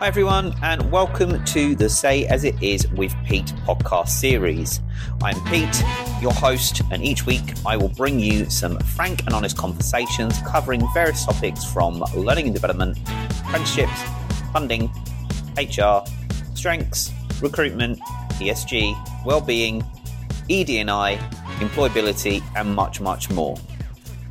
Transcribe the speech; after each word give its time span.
Hi, 0.00 0.06
everyone, 0.06 0.54
and 0.62 0.92
welcome 0.92 1.44
to 1.46 1.74
the 1.74 1.88
Say 1.88 2.24
As 2.26 2.44
It 2.44 2.62
Is 2.62 2.86
with 2.92 3.12
Pete 3.26 3.52
podcast 3.66 4.10
series. 4.10 4.80
I'm 5.24 5.34
Pete, 5.46 5.82
your 6.22 6.32
host, 6.32 6.82
and 6.92 7.02
each 7.02 7.26
week 7.26 7.42
I 7.66 7.76
will 7.76 7.88
bring 7.88 8.20
you 8.20 8.48
some 8.48 8.78
frank 8.78 9.24
and 9.26 9.34
honest 9.34 9.56
conversations 9.56 10.38
covering 10.46 10.86
various 10.94 11.24
topics 11.24 11.64
from 11.64 11.98
learning 12.14 12.44
and 12.44 12.54
development, 12.54 12.96
apprenticeships, 13.40 14.00
funding, 14.52 14.88
HR, 15.56 16.04
strengths, 16.54 17.12
recruitment, 17.42 17.98
ESG, 18.38 19.24
well-being, 19.26 19.82
ED&I, 20.48 21.16
employability, 21.58 22.40
and 22.54 22.72
much, 22.72 23.00
much 23.00 23.30
more. 23.30 23.56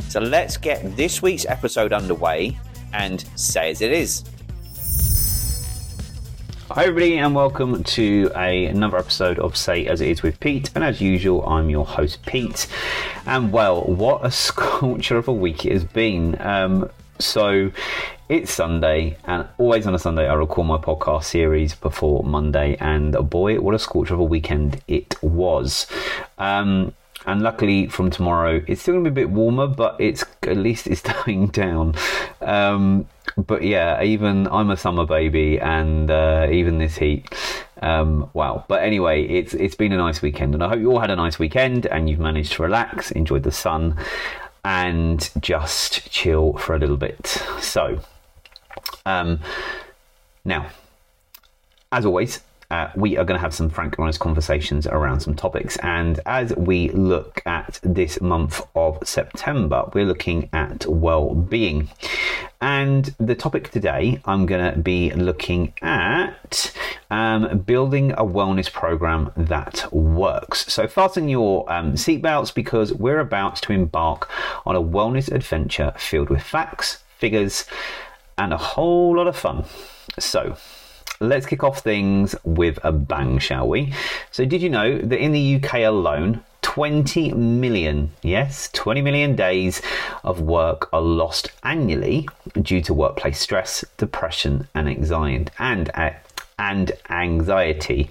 So 0.07 0.21
let's 0.21 0.55
get 0.55 0.95
this 0.95 1.21
week's 1.21 1.45
episode 1.45 1.91
underway 1.91 2.57
and 2.93 3.25
say 3.35 3.71
as 3.71 3.81
it 3.81 3.91
is. 3.91 4.23
Hi, 6.69 6.83
everybody, 6.83 7.17
and 7.17 7.33
welcome 7.33 7.81
to 7.81 8.29
a, 8.35 8.65
another 8.65 8.97
episode 8.97 9.39
of 9.39 9.55
Say 9.55 9.87
As 9.87 10.01
It 10.01 10.09
Is 10.09 10.21
with 10.21 10.37
Pete. 10.41 10.69
And 10.75 10.83
as 10.83 10.99
usual, 10.99 11.47
I'm 11.47 11.69
your 11.69 11.85
host, 11.85 12.25
Pete. 12.25 12.67
And 13.25 13.53
well, 13.53 13.83
what 13.83 14.25
a 14.25 14.29
sculpture 14.31 15.15
of 15.15 15.29
a 15.29 15.33
week 15.33 15.65
it 15.65 15.71
has 15.71 15.85
been. 15.85 16.39
Um, 16.41 16.89
so 17.19 17.71
it's 18.27 18.51
Sunday, 18.51 19.17
and 19.23 19.47
always 19.57 19.87
on 19.87 19.95
a 19.95 19.99
Sunday, 19.99 20.27
I 20.27 20.33
record 20.33 20.67
my 20.67 20.77
podcast 20.77 21.23
series 21.23 21.73
before 21.73 22.25
Monday. 22.25 22.75
And 22.81 23.13
boy, 23.29 23.61
what 23.61 23.73
a 23.73 23.79
scorcher 23.79 24.15
of 24.15 24.19
a 24.19 24.25
weekend 24.25 24.81
it 24.89 25.15
was. 25.23 25.87
Um, 26.37 26.93
and 27.27 27.41
luckily 27.41 27.87
from 27.87 28.09
tomorrow 28.09 28.63
it's 28.67 28.81
still 28.81 28.95
gonna 28.95 29.11
be 29.11 29.21
a 29.21 29.25
bit 29.25 29.29
warmer 29.29 29.67
but 29.67 29.95
it's 29.99 30.25
at 30.43 30.57
least 30.57 30.87
it's 30.87 31.01
dying 31.25 31.47
down. 31.47 31.93
Um, 32.41 33.07
but 33.35 33.61
yeah 33.61 34.01
even 34.01 34.47
i'm 34.47 34.71
a 34.71 34.77
summer 34.77 35.05
baby 35.05 35.59
and 35.59 36.09
uh, 36.09 36.47
even 36.49 36.79
this 36.79 36.97
heat 36.97 37.27
um, 37.79 38.27
wow. 38.33 38.65
But 38.67 38.81
anyway 38.81 39.23
it's 39.23 39.53
it's 39.53 39.75
been 39.75 39.91
a 39.91 39.97
nice 39.97 40.21
weekend 40.21 40.55
and 40.55 40.63
i 40.63 40.69
hope 40.69 40.79
you 40.79 40.91
all 40.91 40.99
had 40.99 41.11
a 41.11 41.15
nice 41.15 41.37
weekend 41.37 41.85
and 41.85 42.09
you've 42.09 42.19
managed 42.19 42.53
to 42.53 42.63
relax 42.63 43.11
enjoyed 43.11 43.43
the 43.43 43.51
sun 43.51 43.95
and 44.65 45.29
just 45.39 46.09
chill 46.09 46.53
for 46.53 46.75
a 46.75 46.79
little 46.79 46.97
bit. 46.97 47.27
So 47.59 47.99
um, 49.05 49.39
now 50.43 50.67
as 51.91 52.05
always 52.05 52.41
uh, 52.69 52.89
we 52.95 53.17
are 53.17 53.23
going 53.23 53.37
to 53.37 53.41
have 53.41 53.53
some 53.53 53.69
frank 53.69 53.95
and 53.97 54.03
honest 54.03 54.19
conversations 54.19 54.85
around 54.87 55.21
some 55.21 55.33
topics. 55.33 55.77
And 55.77 56.19
as 56.25 56.53
we 56.55 56.89
look 56.89 57.41
at 57.45 57.79
this 57.81 58.19
month 58.19 58.61
of 58.75 58.99
September, 59.07 59.89
we're 59.93 60.05
looking 60.05 60.49
at 60.51 60.85
well 60.85 61.33
being. 61.33 61.89
And 62.59 63.05
the 63.19 63.35
topic 63.35 63.71
today, 63.71 64.19
I'm 64.25 64.45
going 64.45 64.73
to 64.73 64.79
be 64.79 65.11
looking 65.11 65.73
at 65.81 66.73
um, 67.09 67.59
building 67.59 68.11
a 68.13 68.25
wellness 68.25 68.71
program 68.71 69.31
that 69.37 69.91
works. 69.93 70.65
So, 70.73 70.87
fasten 70.87 71.29
your 71.29 71.71
um, 71.71 71.93
seatbelts 71.93 72.53
because 72.53 72.93
we're 72.93 73.19
about 73.19 73.57
to 73.57 73.73
embark 73.73 74.29
on 74.65 74.75
a 74.75 74.81
wellness 74.81 75.31
adventure 75.31 75.93
filled 75.97 76.29
with 76.29 76.41
facts, 76.41 77.03
figures, 77.17 77.65
and 78.37 78.51
a 78.51 78.57
whole 78.57 79.15
lot 79.15 79.27
of 79.27 79.37
fun. 79.37 79.63
So, 80.19 80.57
let's 81.19 81.45
kick 81.45 81.63
off 81.63 81.79
things 81.79 82.35
with 82.43 82.79
a 82.83 82.91
bang, 82.91 83.39
shall 83.39 83.67
we? 83.67 83.93
So, 84.31 84.45
did 84.45 84.61
you 84.61 84.69
know 84.69 84.97
that 84.97 85.19
in 85.19 85.31
the 85.31 85.55
UK 85.55 85.81
alone, 85.81 86.43
20 86.61 87.31
million, 87.33 88.11
yes, 88.21 88.69
20 88.73 89.01
million 89.01 89.35
days 89.35 89.81
of 90.23 90.41
work 90.41 90.89
are 90.93 91.01
lost 91.01 91.51
annually 91.63 92.27
due 92.61 92.81
to 92.81 92.93
workplace 92.93 93.39
stress, 93.39 93.83
depression, 93.97 94.67
and 94.75 94.87
anxiety, 94.87 95.47
and 95.59 95.89
uh, 95.95 96.11
and 96.59 96.91
anxiety. 97.09 98.09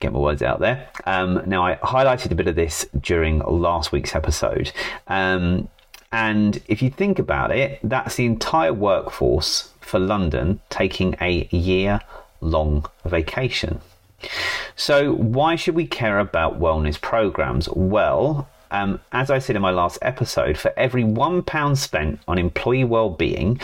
Get 0.00 0.12
my 0.12 0.18
words 0.18 0.42
out 0.42 0.60
there. 0.60 0.88
Um, 1.06 1.42
now, 1.46 1.64
I 1.64 1.76
highlighted 1.76 2.30
a 2.30 2.34
bit 2.34 2.46
of 2.46 2.56
this 2.56 2.86
during 3.00 3.38
last 3.38 3.92
week's 3.92 4.14
episode. 4.14 4.72
Um, 5.06 5.68
and 6.12 6.60
if 6.66 6.82
you 6.82 6.90
think 6.90 7.18
about 7.18 7.50
it, 7.50 7.80
that's 7.82 8.16
the 8.16 8.26
entire 8.26 8.72
workforce 8.72 9.72
for 9.86 9.98
London 9.98 10.60
taking 10.68 11.14
a 11.20 11.48
year 11.50 12.00
long 12.40 12.86
vacation. 13.04 13.80
So, 14.74 15.12
why 15.12 15.56
should 15.56 15.74
we 15.74 15.86
care 15.86 16.18
about 16.18 16.58
wellness 16.60 17.00
programs? 17.00 17.68
Well, 17.68 18.48
um, 18.70 19.00
as 19.12 19.30
I 19.30 19.38
said 19.38 19.56
in 19.56 19.62
my 19.62 19.70
last 19.70 19.98
episode, 20.02 20.58
for 20.58 20.72
every 20.76 21.04
£1 21.04 21.76
spent 21.76 22.20
on 22.26 22.38
employee 22.38 22.84
well-being, 22.84 23.60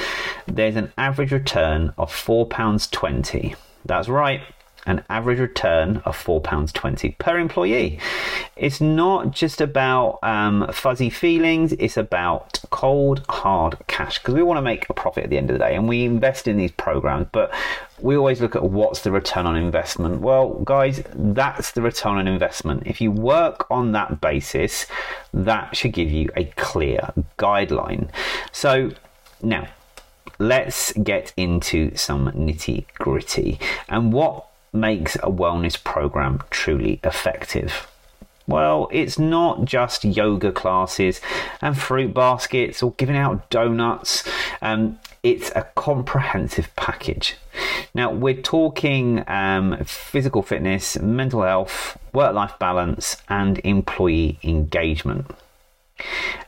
there's 0.47 0.77
an 0.77 0.93
average 0.97 1.32
return 1.32 1.93
of 1.99 2.12
£4.20. 2.12 3.56
That's 3.84 4.09
right, 4.09 4.43
an 4.87 5.04
average 5.09 5.38
return 5.38 5.98
of 6.04 6.16
£4.20 6.16 7.16
per 7.19 7.38
employee. 7.38 7.98
It's 8.56 8.81
not 8.81 9.31
just 9.31 9.60
about 9.60 10.19
um, 10.22 10.69
fuzzy 10.72 11.10
feelings, 11.10 11.72
it's 11.75 11.97
about 11.97 12.60
cold, 12.70 13.25
hard 13.28 13.76
cash 13.87 14.19
because 14.19 14.34
we 14.34 14.43
want 14.43 14.59
to 14.59 14.62
make 14.62 14.88
a 14.88 14.94
profit 14.94 15.25
at 15.25 15.31
the 15.31 15.38
end 15.38 15.50
of 15.50 15.54
the 15.54 15.65
day 15.65 15.75
and 15.75 15.88
we 15.88 16.04
invest 16.04 16.48
in 16.48 16.56
these 16.56 16.72
programs, 16.72 17.26
but 17.32 17.53
we 18.00 18.16
always 18.16 18.41
look 18.41 18.56
at 18.56 18.65
what's 18.65 19.03
the 19.03 19.12
return 19.12 19.47
on 19.47 19.56
investment. 19.56 20.20
Well, 20.20 20.54
guys, 20.65 21.03
that's 21.14 21.72
the 21.72 21.82
return 21.82 22.19
on 22.19 22.26
investment. 22.26 22.82
If 22.87 23.00
you 23.00 23.12
work 23.12 23.70
on 23.70 23.93
that 23.93 24.20
basis, 24.20 24.87
that 25.32 25.76
should 25.76 25.93
give 25.93 26.10
you 26.10 26.28
a 26.37 26.47
clear 26.56 27.12
guideline. 27.38 28.09
So, 28.50 28.91
now, 29.41 29.69
let's 30.38 30.93
get 30.93 31.32
into 31.37 31.94
some 31.97 32.32
nitty 32.32 32.87
gritty. 32.94 33.60
And 33.88 34.12
what 34.12 34.47
makes 34.72 35.16
a 35.16 35.31
wellness 35.31 35.83
program 35.83 36.43
truly 36.50 37.00
effective? 37.05 37.87
Well, 38.47 38.88
it's 38.91 39.19
not 39.19 39.65
just 39.65 40.05
yoga 40.05 40.50
classes 40.50 41.21
and 41.60 41.78
fruit 41.78 42.12
baskets 42.12 42.82
or 42.82 42.93
giving 42.93 43.16
out 43.16 43.49
donuts. 43.50 44.28
Um, 44.61 44.99
it's 45.22 45.50
a 45.55 45.62
comprehensive 45.77 46.75
package. 46.75 47.37
Now, 47.94 48.11
we're 48.11 48.41
talking 48.43 49.22
um, 49.28 49.78
physical 49.84 50.43
fitness, 50.43 50.99
mental 50.99 51.43
health, 51.43 51.99
work 52.12 52.34
life 52.34 52.59
balance, 52.59 53.16
and 53.28 53.61
employee 53.62 54.38
engagement. 54.43 55.31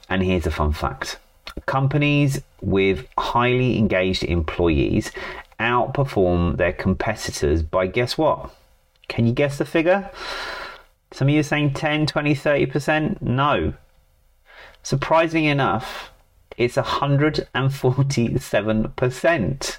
And 0.08 0.22
here's 0.22 0.46
a 0.46 0.50
fun 0.50 0.72
fact 0.72 1.18
companies 1.66 2.42
with 2.60 3.06
highly 3.16 3.78
engaged 3.78 4.24
employees 4.24 5.12
outperform 5.60 6.56
their 6.56 6.72
competitors 6.72 7.62
by 7.62 7.86
guess 7.86 8.18
what? 8.18 8.52
Can 9.08 9.26
you 9.26 9.32
guess 9.32 9.58
the 9.58 9.64
figure? 9.64 10.10
Some 11.12 11.28
of 11.28 11.34
you 11.34 11.40
are 11.40 11.44
saying 11.44 11.74
10, 11.74 12.06
20, 12.06 12.34
30%? 12.34 13.20
No. 13.22 13.74
Surprisingly 14.82 15.48
enough, 15.48 16.10
it's 16.56 16.76
147%. 16.76 19.76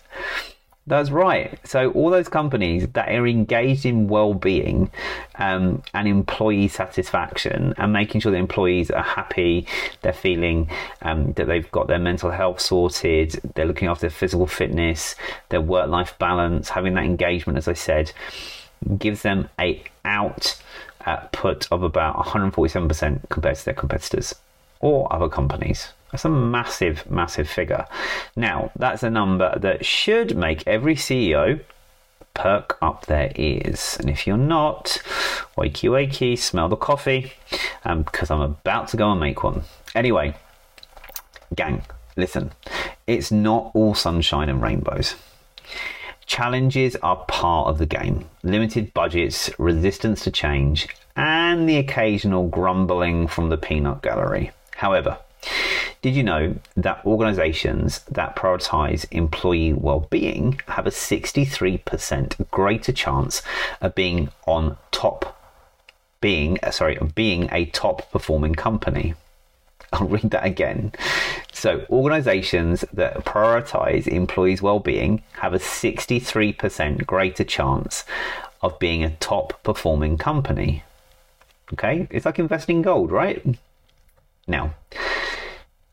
That's 0.88 1.10
right. 1.10 1.58
So 1.68 1.90
all 1.94 2.12
those 2.12 2.30
companies 2.30 2.88
that 2.90 3.10
are 3.10 3.26
engaged 3.26 3.88
in 3.88 4.08
well-being 4.08 4.92
um, 5.34 5.82
and 5.96 6.08
employee 6.08 6.68
satisfaction 6.68 7.74
and 7.78 7.92
making 7.92 8.22
sure 8.22 8.32
the 8.32 8.38
employees 8.38 8.92
are 8.92 9.02
happy, 9.02 9.66
they're 10.04 10.14
feeling 10.14 10.70
um, 11.02 11.34
that 11.34 11.48
they've 11.48 11.72
got 11.72 11.88
their 11.88 11.98
mental 11.98 12.30
health 12.30 12.62
sorted, 12.62 13.32
they're 13.56 13.66
looking 13.66 13.88
after 13.88 14.02
their 14.02 14.12
physical 14.12 14.46
fitness, 14.46 15.16
their 15.50 15.62
work-life 15.62 16.14
balance, 16.20 16.70
having 16.70 16.94
that 16.94 17.06
engagement, 17.06 17.58
as 17.58 17.68
I 17.68 17.74
said, 17.74 18.12
gives 19.00 19.24
them 19.24 19.50
a 19.60 19.84
output 20.06 21.68
of 21.72 21.82
about 21.82 22.16
147% 22.18 23.28
compared 23.30 23.56
to 23.56 23.66
their 23.66 23.74
competitors 23.74 24.36
or 24.82 25.12
other 25.12 25.30
companies. 25.30 25.94
That's 26.12 26.26
a 26.26 26.30
massive, 26.30 27.10
massive 27.10 27.50
figure. 27.50 27.86
Now, 28.36 28.72
that's 28.78 29.04
a 29.04 29.10
number 29.10 29.58
that 29.60 29.86
should 29.86 30.38
make 30.38 30.66
every 30.68 30.96
CEO 30.96 31.62
perk 32.34 32.78
up 32.82 33.08
their 33.08 33.32
ears. 33.36 33.98
And 34.00 34.10
if 34.10 34.28
you're 34.28 34.38
not, 34.38 35.02
wakey 35.58 35.90
wakey, 35.90 36.38
smell 36.38 36.70
the 36.70 36.76
coffee, 36.76 37.34
um, 37.84 38.04
because 38.04 38.30
I'm 38.30 38.42
about 38.42 38.90
to 38.90 38.98
go 38.98 39.12
and 39.12 39.20
make 39.20 39.44
one. 39.44 39.64
Anyway, 39.96 40.36
gang, 41.56 41.84
listen, 42.16 42.52
it's 43.08 43.32
not 43.32 43.72
all 43.74 43.96
sunshine 43.96 44.50
and 44.50 44.62
rainbows. 44.62 45.16
Challenges 46.26 46.96
are 46.98 47.24
part 47.28 47.68
of 47.68 47.78
the 47.78 47.86
game. 47.86 48.26
Limited 48.44 48.94
budgets, 48.94 49.50
resistance 49.60 50.24
to 50.24 50.32
change, 50.32 50.88
and 51.16 51.70
the 51.70 51.78
occasional 51.78 52.48
grumbling 52.48 53.28
from 53.28 53.50
the 53.50 53.58
peanut 53.58 54.02
gallery. 54.02 54.52
However, 54.76 55.18
did 56.02 56.16
you 56.16 56.24
know 56.24 56.56
that 56.76 57.06
organizations 57.06 58.00
that 58.12 58.36
prioritize 58.36 59.06
employee 59.12 59.74
well-being 59.74 60.60
have 60.68 60.88
a 60.88 60.92
63% 60.92 62.50
greater 62.52 62.92
chance 62.92 63.42
of 63.82 63.96
being 63.96 64.30
on 64.46 64.78
top 64.92 65.36
being 66.22 66.58
uh, 66.64 66.72
sorry, 66.72 66.98
being 67.14 67.48
a 67.52 67.66
top 67.66 68.12
performing 68.12 68.56
company? 68.56 69.14
I'll 69.94 70.08
read 70.08 70.32
that 70.32 70.46
again. 70.46 70.92
So, 71.54 71.86
organizations 71.90 72.84
that 72.92 73.24
prioritize 73.26 74.08
employees' 74.08 74.62
well-being 74.62 75.24
have 75.34 75.54
a 75.54 75.60
63% 75.60 77.06
greater 77.06 77.44
chance 77.44 78.04
of 78.62 78.80
being 78.80 79.04
a 79.04 79.16
top 79.18 79.62
performing 79.64 80.18
company. 80.18 80.84
Okay, 81.74 82.08
it's 82.10 82.26
like 82.26 82.40
investing 82.40 82.78
in 82.78 82.82
gold, 82.82 83.12
right? 83.12 83.46
Now, 84.48 84.74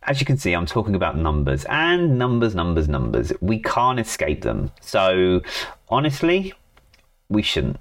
as 0.05 0.21
you 0.21 0.27
can 0.27 0.37
see, 0.37 0.53
I'm 0.53 0.67
talking 0.67 0.95
about 0.95 1.17
numbers 1.17 1.65
and 1.67 2.19
numbers, 2.19 2.55
numbers, 2.55 2.89
numbers. 2.89 3.33
We 3.41 3.61
can't 3.61 4.01
escape 4.01 4.43
them. 4.43 4.73
So, 4.81 5.43
honestly, 5.89 6.55
we 7.29 7.43
shouldn't. 7.43 7.81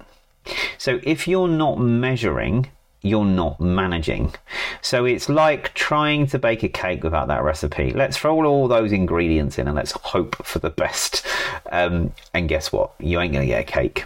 So, 0.78 1.00
if 1.02 1.26
you're 1.26 1.48
not 1.48 1.78
measuring, 1.80 2.70
you're 3.02 3.24
not 3.24 3.60
managing. 3.60 4.34
So, 4.82 5.04
it's 5.04 5.28
like 5.28 5.74
trying 5.74 6.26
to 6.28 6.38
bake 6.38 6.62
a 6.62 6.68
cake 6.68 7.02
without 7.02 7.28
that 7.28 7.42
recipe. 7.42 7.92
Let's 7.92 8.16
throw 8.16 8.44
all 8.44 8.68
those 8.68 8.92
ingredients 8.92 9.58
in 9.58 9.66
and 9.66 9.76
let's 9.76 9.92
hope 9.92 10.36
for 10.44 10.60
the 10.60 10.70
best. 10.70 11.26
Um, 11.70 12.12
and 12.34 12.48
guess 12.48 12.70
what? 12.72 12.92
You 13.00 13.20
ain't 13.20 13.32
going 13.32 13.46
to 13.46 13.52
get 13.52 13.60
a 13.60 13.64
cake. 13.64 14.04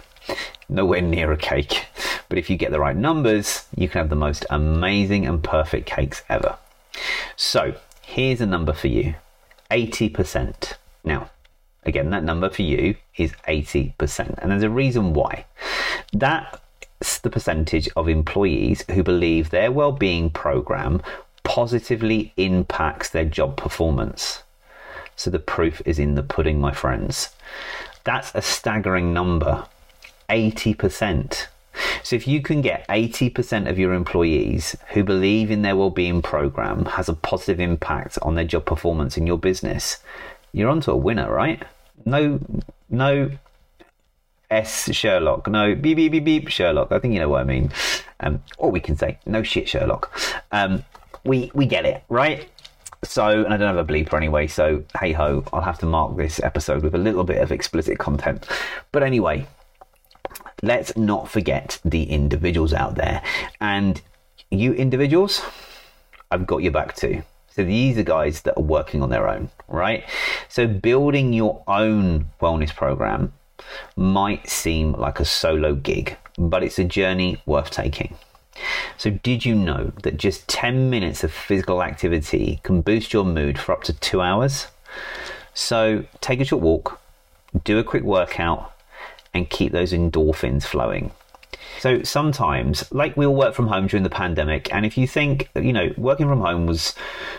Nowhere 0.69 1.01
near 1.01 1.31
a 1.31 1.37
cake. 1.37 1.85
But 2.29 2.37
if 2.37 2.49
you 2.49 2.57
get 2.57 2.71
the 2.71 2.79
right 2.79 2.95
numbers, 2.95 3.65
you 3.75 3.87
can 3.87 3.99
have 3.99 4.09
the 4.09 4.15
most 4.15 4.45
amazing 4.49 5.25
and 5.25 5.41
perfect 5.43 5.85
cakes 5.85 6.23
ever. 6.29 6.57
So, 7.35 7.75
here's 8.07 8.39
a 8.39 8.45
number 8.45 8.71
for 8.71 8.87
you 8.87 9.13
80%. 9.69 10.73
Now, 11.03 11.29
again, 11.83 12.09
that 12.11 12.23
number 12.23 12.49
for 12.49 12.61
you 12.61 12.95
is 13.17 13.33
80%. 13.47 14.39
And 14.39 14.49
there's 14.49 14.63
a 14.63 14.69
reason 14.69 15.13
why. 15.13 15.45
That's 16.13 17.19
the 17.19 17.29
percentage 17.29 17.89
of 17.97 18.07
employees 18.07 18.85
who 18.89 19.03
believe 19.03 19.49
their 19.49 19.73
well-being 19.73 20.29
program 20.29 21.01
positively 21.43 22.33
impacts 22.37 23.09
their 23.09 23.25
job 23.25 23.57
performance. 23.57 24.43
So 25.17 25.29
the 25.29 25.39
proof 25.39 25.81
is 25.85 25.99
in 25.99 26.15
the 26.15 26.23
pudding, 26.23 26.61
my 26.61 26.71
friends. 26.71 27.35
That's 28.05 28.31
a 28.33 28.41
staggering 28.41 29.13
number 29.13 29.67
80%. 30.29 31.47
So 32.03 32.15
if 32.15 32.27
you 32.27 32.41
can 32.41 32.61
get 32.61 32.87
80% 32.87 33.69
of 33.69 33.77
your 33.77 33.93
employees 33.93 34.75
who 34.89 35.03
believe 35.03 35.51
in 35.51 35.61
their 35.61 35.75
well-being 35.75 36.21
program 36.21 36.85
has 36.85 37.09
a 37.09 37.13
positive 37.13 37.59
impact 37.59 38.17
on 38.21 38.35
their 38.35 38.45
job 38.45 38.65
performance 38.65 39.17
in 39.17 39.27
your 39.27 39.37
business, 39.37 39.97
you're 40.53 40.69
onto 40.69 40.91
a 40.91 40.97
winner, 40.97 41.31
right? 41.31 41.63
No 42.05 42.39
no 42.89 43.31
S 44.49 44.93
Sherlock, 44.95 45.47
no 45.47 45.75
beep 45.75 45.97
beep 45.97 46.11
beep 46.11 46.23
beep 46.23 46.47
Sherlock. 46.47 46.91
I 46.91 46.99
think 46.99 47.13
you 47.13 47.19
know 47.19 47.29
what 47.29 47.41
I 47.41 47.43
mean. 47.43 47.71
Um, 48.19 48.41
or 48.57 48.71
we 48.71 48.79
can 48.79 48.95
say 48.95 49.19
no 49.25 49.43
shit 49.43 49.67
Sherlock. 49.67 50.11
Um, 50.51 50.83
we 51.25 51.51
we 51.53 51.65
get 51.65 51.85
it, 51.85 52.03
right? 52.09 52.49
So, 53.03 53.43
and 53.43 53.53
I 53.53 53.57
don't 53.57 53.75
have 53.75 53.89
a 53.89 53.93
bleeper 53.93 54.15
anyway, 54.15 54.47
so 54.47 54.83
hey 54.99 55.11
ho, 55.11 55.43
I'll 55.53 55.61
have 55.61 55.77
to 55.79 55.85
mark 55.85 56.17
this 56.17 56.41
episode 56.41 56.81
with 56.81 56.95
a 56.95 56.97
little 56.97 57.23
bit 57.23 57.37
of 57.41 57.51
explicit 57.51 57.99
content. 57.99 58.47
But 58.91 59.03
anyway, 59.03 59.45
let's 60.61 60.95
not 60.97 61.29
forget 61.29 61.79
the 61.85 62.03
individuals 62.03 62.73
out 62.73 62.95
there. 62.95 63.21
And 63.61 64.01
you 64.49 64.73
individuals, 64.73 65.41
I've 66.31 66.47
got 66.47 66.63
your 66.63 66.71
back 66.71 66.95
too. 66.95 67.23
So 67.49 67.63
these 67.63 67.97
are 67.97 68.03
guys 68.03 68.41
that 68.41 68.57
are 68.57 68.63
working 68.63 69.01
on 69.01 69.09
their 69.09 69.27
own, 69.27 69.49
right? 69.67 70.03
So 70.47 70.67
building 70.67 71.33
your 71.33 71.63
own 71.67 72.29
wellness 72.39 72.73
program 72.73 73.33
might 73.95 74.47
seem 74.47 74.93
like 74.93 75.19
a 75.19 75.25
solo 75.25 75.73
gig, 75.73 76.17
but 76.37 76.63
it's 76.63 76.79
a 76.79 76.83
journey 76.83 77.41
worth 77.45 77.71
taking. 77.71 78.15
So, 78.97 79.11
did 79.11 79.45
you 79.45 79.53
know 79.53 79.91
that 80.01 80.17
just 80.17 80.47
10 80.47 80.89
minutes 80.89 81.23
of 81.23 81.31
physical 81.31 81.83
activity 81.83 82.59
can 82.63 82.81
boost 82.81 83.13
your 83.13 83.23
mood 83.23 83.59
for 83.59 83.71
up 83.71 83.83
to 83.83 83.93
two 83.93 84.21
hours? 84.21 84.67
So, 85.53 86.05
take 86.21 86.39
a 86.39 86.45
short 86.45 86.63
walk, 86.63 86.99
do 87.63 87.77
a 87.77 87.83
quick 87.83 88.03
workout, 88.03 88.73
and 89.37 89.49
keep 89.49 89.71
those 89.71 89.93
endorphins 89.93 90.63
flowing. 90.63 91.11
So 91.79 92.03
sometimes, 92.03 92.91
like 92.91 93.15
we 93.15 93.25
all 93.25 93.35
work 93.35 93.53
from 93.53 93.67
home 93.67 93.87
during 93.87 94.03
the 94.03 94.09
pandemic, 94.09 94.73
and 94.73 94.85
if 94.85 94.97
you 94.97 95.07
think, 95.07 95.49
you 95.55 95.73
know, 95.73 95.93
working 95.97 96.27
from 96.27 96.41
home 96.41 96.65
was, 96.65 96.95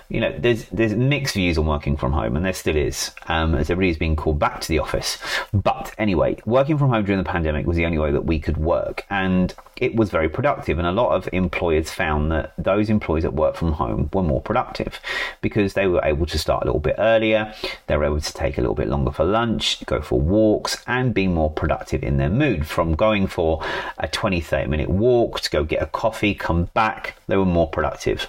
you 0.09 0.21
know, 0.21 0.35
there's 0.39 0.67
there's 0.67 0.95
mixed 0.95 1.35
views 1.35 1.59
on 1.59 1.67
working 1.67 1.97
from 1.97 2.13
home, 2.13 2.37
and 2.37 2.45
there 2.45 2.53
still 2.53 2.77
is, 2.77 3.11
um, 3.27 3.55
as 3.55 3.71
everybody's 3.71 3.99
being 3.99 4.17
called 4.17 4.39
back 4.39 4.61
to 4.61 4.69
the 4.69 4.79
office. 4.79 5.19
But 5.53 5.95
anyway, 5.99 6.39
working 6.47 6.79
from 6.79 6.91
home 6.91 7.05
during 7.05 7.23
the 7.23 7.29
pandemic 7.29 7.67
was 7.67 7.77
the 7.77 7.87
only 7.87 7.99
way 7.99 8.13
that 8.13 8.25
we 8.25 8.39
could 8.39 8.57
work, 8.57 9.05
and 9.11 9.55
it 9.77 9.95
was 9.95 10.11
very 10.11 10.29
productive. 10.29 10.79
And 10.79 10.87
a 10.87 10.93
lot 10.93 11.15
of 11.15 11.29
employers 11.33 11.91
found 11.91 12.33
that 12.33 12.53
those 12.59 12.91
employees 12.91 13.23
that 13.23 13.35
work 13.35 13.57
from 13.57 13.73
home 13.73 14.11
were 14.13 14.23
more 14.23 14.41
productive 14.41 15.01
because 15.41 15.75
they 15.75 15.87
were 15.87 16.05
able 16.05 16.27
to 16.27 16.39
start 16.39 16.63
a 16.63 16.67
little 16.67 16.81
bit 16.81 16.97
earlier, 16.99 17.55
they 17.87 17.97
were 17.97 18.05
able 18.05 18.21
to 18.21 18.33
take 18.33 18.59
a 18.59 18.61
little 18.61 18.75
bit 18.75 18.89
longer 18.89 19.11
for 19.11 19.25
lunch, 19.25 19.85
go 19.87 20.01
for 20.01 20.21
walks, 20.21 20.83
and 20.87 21.15
be 21.15 21.27
more 21.27 21.51
productive 21.51 22.03
in 22.03 22.17
their 22.17 22.31
mood. 22.31 22.67
From 22.67 22.95
going 22.95 23.27
for 23.27 23.63
a 23.99 24.09
20, 24.09 24.28
30 24.41 24.69
minute 24.69 24.89
walk 24.89 25.41
to 25.41 25.51
go 25.51 25.65
get 25.65 25.83
a 25.83 25.87
coffee, 25.87 26.35
come 26.35 26.65
back, 26.75 27.17
they 27.27 27.37
were 27.37 27.45
more 27.45 27.69
productive. 27.69 28.29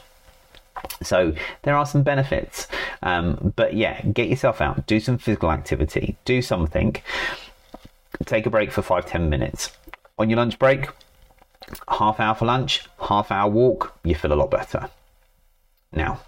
So 1.01 1.33
there 1.63 1.75
are 1.75 1.85
some 1.85 2.03
benefits. 2.03 2.67
Um, 3.01 3.53
but 3.55 3.73
yeah, 3.73 4.01
get 4.01 4.29
yourself 4.29 4.61
out, 4.61 4.87
do 4.87 4.99
some 4.99 5.17
physical 5.17 5.51
activity, 5.51 6.17
do 6.25 6.41
something, 6.41 6.95
take 8.25 8.45
a 8.45 8.49
break 8.49 8.71
for 8.71 8.81
five, 8.81 9.05
10 9.05 9.29
minutes. 9.29 9.71
On 10.17 10.29
your 10.29 10.37
lunch 10.37 10.59
break, 10.59 10.89
half 11.87 12.19
hour 12.19 12.35
for 12.35 12.45
lunch, 12.45 12.87
half 13.01 13.31
hour 13.31 13.49
walk, 13.49 13.97
you 14.03 14.15
feel 14.15 14.33
a 14.33 14.35
lot 14.35 14.51
better. 14.51 14.89
Now, 15.91 16.21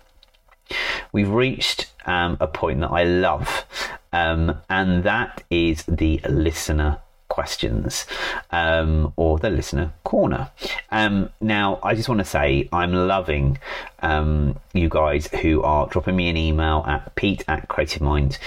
we've 1.11 1.29
reached 1.29 1.91
um, 2.05 2.37
a 2.39 2.47
point 2.47 2.79
that 2.81 2.91
I 2.91 3.03
love, 3.03 3.65
um, 4.13 4.57
and 4.69 5.03
that 5.03 5.43
is 5.49 5.83
the 5.83 6.21
listener 6.27 6.99
questions 7.37 8.05
um, 8.51 9.13
or 9.15 9.39
the 9.39 9.49
listener 9.49 9.87
corner. 10.03 10.51
Um, 10.91 11.29
now, 11.39 11.79
I 11.81 11.95
just 11.95 12.09
want 12.09 12.19
to 12.19 12.25
say 12.25 12.67
I'm 12.73 12.93
loving 12.93 13.57
um, 14.01 14.59
you 14.73 14.89
guys 14.89 15.27
who 15.41 15.61
are 15.63 15.87
dropping 15.87 16.15
me 16.15 16.29
an 16.29 16.37
email 16.37 16.83
at 16.85 17.15
pete 17.15 17.43
at 17.47 17.69
creativemind 17.69 18.37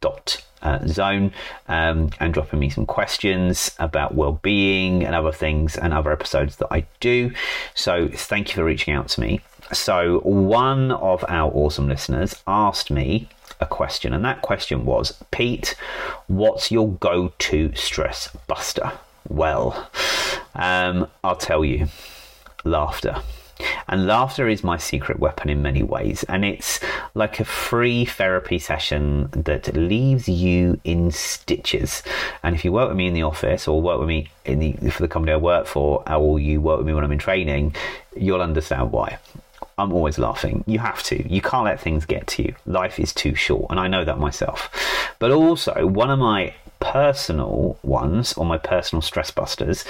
dot 0.00 0.44
uh, 0.62 0.86
zone 0.86 1.32
um, 1.68 2.10
and 2.20 2.34
dropping 2.34 2.58
me 2.58 2.68
some 2.70 2.86
questions 2.86 3.70
about 3.78 4.14
well-being 4.14 5.04
and 5.04 5.14
other 5.14 5.32
things 5.32 5.76
and 5.76 5.92
other 5.92 6.12
episodes 6.12 6.56
that 6.56 6.68
I 6.70 6.86
do. 7.00 7.32
So 7.74 8.08
thank 8.08 8.48
you 8.48 8.54
for 8.54 8.64
reaching 8.64 8.92
out 8.94 9.08
to 9.14 9.20
me. 9.20 9.40
So 9.72 10.20
one 10.20 10.92
of 10.92 11.24
our 11.28 11.50
awesome 11.52 11.88
listeners 11.88 12.42
asked 12.46 12.90
me 12.90 13.28
a 13.60 13.66
question, 13.66 14.12
and 14.12 14.24
that 14.24 14.42
question 14.42 14.84
was, 14.84 15.12
Pete, 15.30 15.74
what's 16.26 16.70
your 16.70 16.88
go-to 16.88 17.74
stress 17.74 18.28
buster? 18.46 18.92
Well, 19.28 19.90
um, 20.54 21.08
I'll 21.24 21.36
tell 21.36 21.64
you, 21.64 21.88
laughter. 22.64 23.16
And 23.88 24.06
laughter 24.06 24.48
is 24.48 24.62
my 24.62 24.76
secret 24.76 25.18
weapon 25.18 25.48
in 25.48 25.62
many 25.62 25.82
ways. 25.82 26.24
And 26.28 26.44
it's 26.44 26.80
like 27.14 27.40
a 27.40 27.44
free 27.44 28.04
therapy 28.04 28.58
session 28.58 29.28
that 29.32 29.74
leaves 29.74 30.28
you 30.28 30.78
in 30.84 31.10
stitches. 31.10 32.02
And 32.42 32.54
if 32.54 32.64
you 32.64 32.72
work 32.72 32.88
with 32.88 32.98
me 32.98 33.06
in 33.06 33.14
the 33.14 33.22
office 33.22 33.66
or 33.66 33.80
work 33.80 33.98
with 33.98 34.08
me 34.08 34.28
in 34.44 34.58
the, 34.58 34.72
for 34.90 35.02
the 35.02 35.08
company 35.08 35.32
I 35.32 35.36
work 35.36 35.66
for, 35.66 36.02
or 36.12 36.38
you 36.38 36.60
work 36.60 36.78
with 36.78 36.86
me 36.86 36.92
when 36.92 37.04
I'm 37.04 37.12
in 37.12 37.18
training, 37.18 37.74
you'll 38.14 38.42
understand 38.42 38.92
why. 38.92 39.18
I'm 39.78 39.92
always 39.92 40.18
laughing. 40.18 40.64
You 40.66 40.78
have 40.78 41.02
to. 41.04 41.28
You 41.28 41.42
can't 41.42 41.64
let 41.64 41.80
things 41.80 42.06
get 42.06 42.26
to 42.28 42.42
you. 42.42 42.54
Life 42.64 42.98
is 42.98 43.12
too 43.12 43.34
short, 43.34 43.70
and 43.70 43.78
I 43.78 43.88
know 43.88 44.04
that 44.04 44.18
myself. 44.18 44.70
But 45.18 45.32
also, 45.32 45.86
one 45.86 46.10
of 46.10 46.18
my 46.18 46.54
personal 46.80 47.78
ones 47.82 48.34
or 48.34 48.44
my 48.44 48.58
personal 48.58 49.00
stress 49.00 49.30
busters 49.30 49.84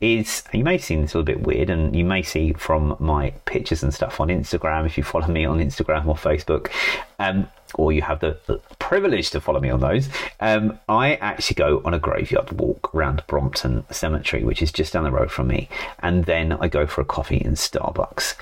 is 0.00 0.44
you 0.52 0.62
may 0.62 0.76
see 0.76 0.94
this 0.96 1.14
a 1.14 1.18
little 1.18 1.24
bit 1.24 1.40
weird 1.46 1.70
and 1.70 1.96
you 1.96 2.04
may 2.04 2.22
see 2.22 2.52
from 2.52 2.94
my 2.98 3.30
pictures 3.46 3.82
and 3.82 3.92
stuff 3.92 4.20
on 4.20 4.28
Instagram 4.28 4.84
if 4.84 4.98
you 4.98 5.02
follow 5.02 5.26
me 5.28 5.44
on 5.46 5.58
Instagram 5.58 6.06
or 6.06 6.14
Facebook 6.14 6.70
um, 7.18 7.48
or 7.74 7.90
you 7.90 8.02
have 8.02 8.20
the 8.20 8.38
privilege 8.78 9.30
to 9.30 9.40
follow 9.40 9.60
me 9.60 9.70
on 9.70 9.80
those 9.80 10.08
um, 10.40 10.78
I 10.88 11.14
actually 11.16 11.54
go 11.54 11.80
on 11.84 11.94
a 11.94 11.98
graveyard 11.98 12.52
walk 12.52 12.94
around 12.94 13.22
Brompton 13.26 13.84
Cemetery 13.90 14.44
which 14.44 14.60
is 14.60 14.70
just 14.70 14.92
down 14.92 15.04
the 15.04 15.10
road 15.10 15.30
from 15.30 15.48
me 15.48 15.70
and 16.00 16.26
then 16.26 16.52
I 16.52 16.68
go 16.68 16.86
for 16.86 17.00
a 17.00 17.06
coffee 17.06 17.38
in 17.38 17.52
Starbucks 17.52 18.34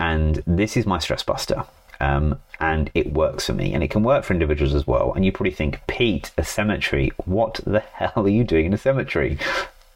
and 0.00 0.42
this 0.46 0.76
is 0.76 0.84
my 0.84 0.98
stress 0.98 1.22
buster 1.22 1.64
um, 2.00 2.40
and 2.58 2.90
it 2.94 3.12
works 3.12 3.46
for 3.46 3.52
me, 3.52 3.74
and 3.74 3.84
it 3.84 3.90
can 3.90 4.02
work 4.02 4.24
for 4.24 4.32
individuals 4.32 4.74
as 4.74 4.86
well. 4.86 5.12
And 5.12 5.24
you 5.24 5.32
probably 5.32 5.52
think, 5.52 5.80
Pete, 5.86 6.30
a 6.36 6.44
cemetery? 6.44 7.12
What 7.24 7.60
the 7.66 7.80
hell 7.80 8.12
are 8.16 8.28
you 8.28 8.42
doing 8.42 8.66
in 8.66 8.72
a 8.72 8.78
cemetery? 8.78 9.38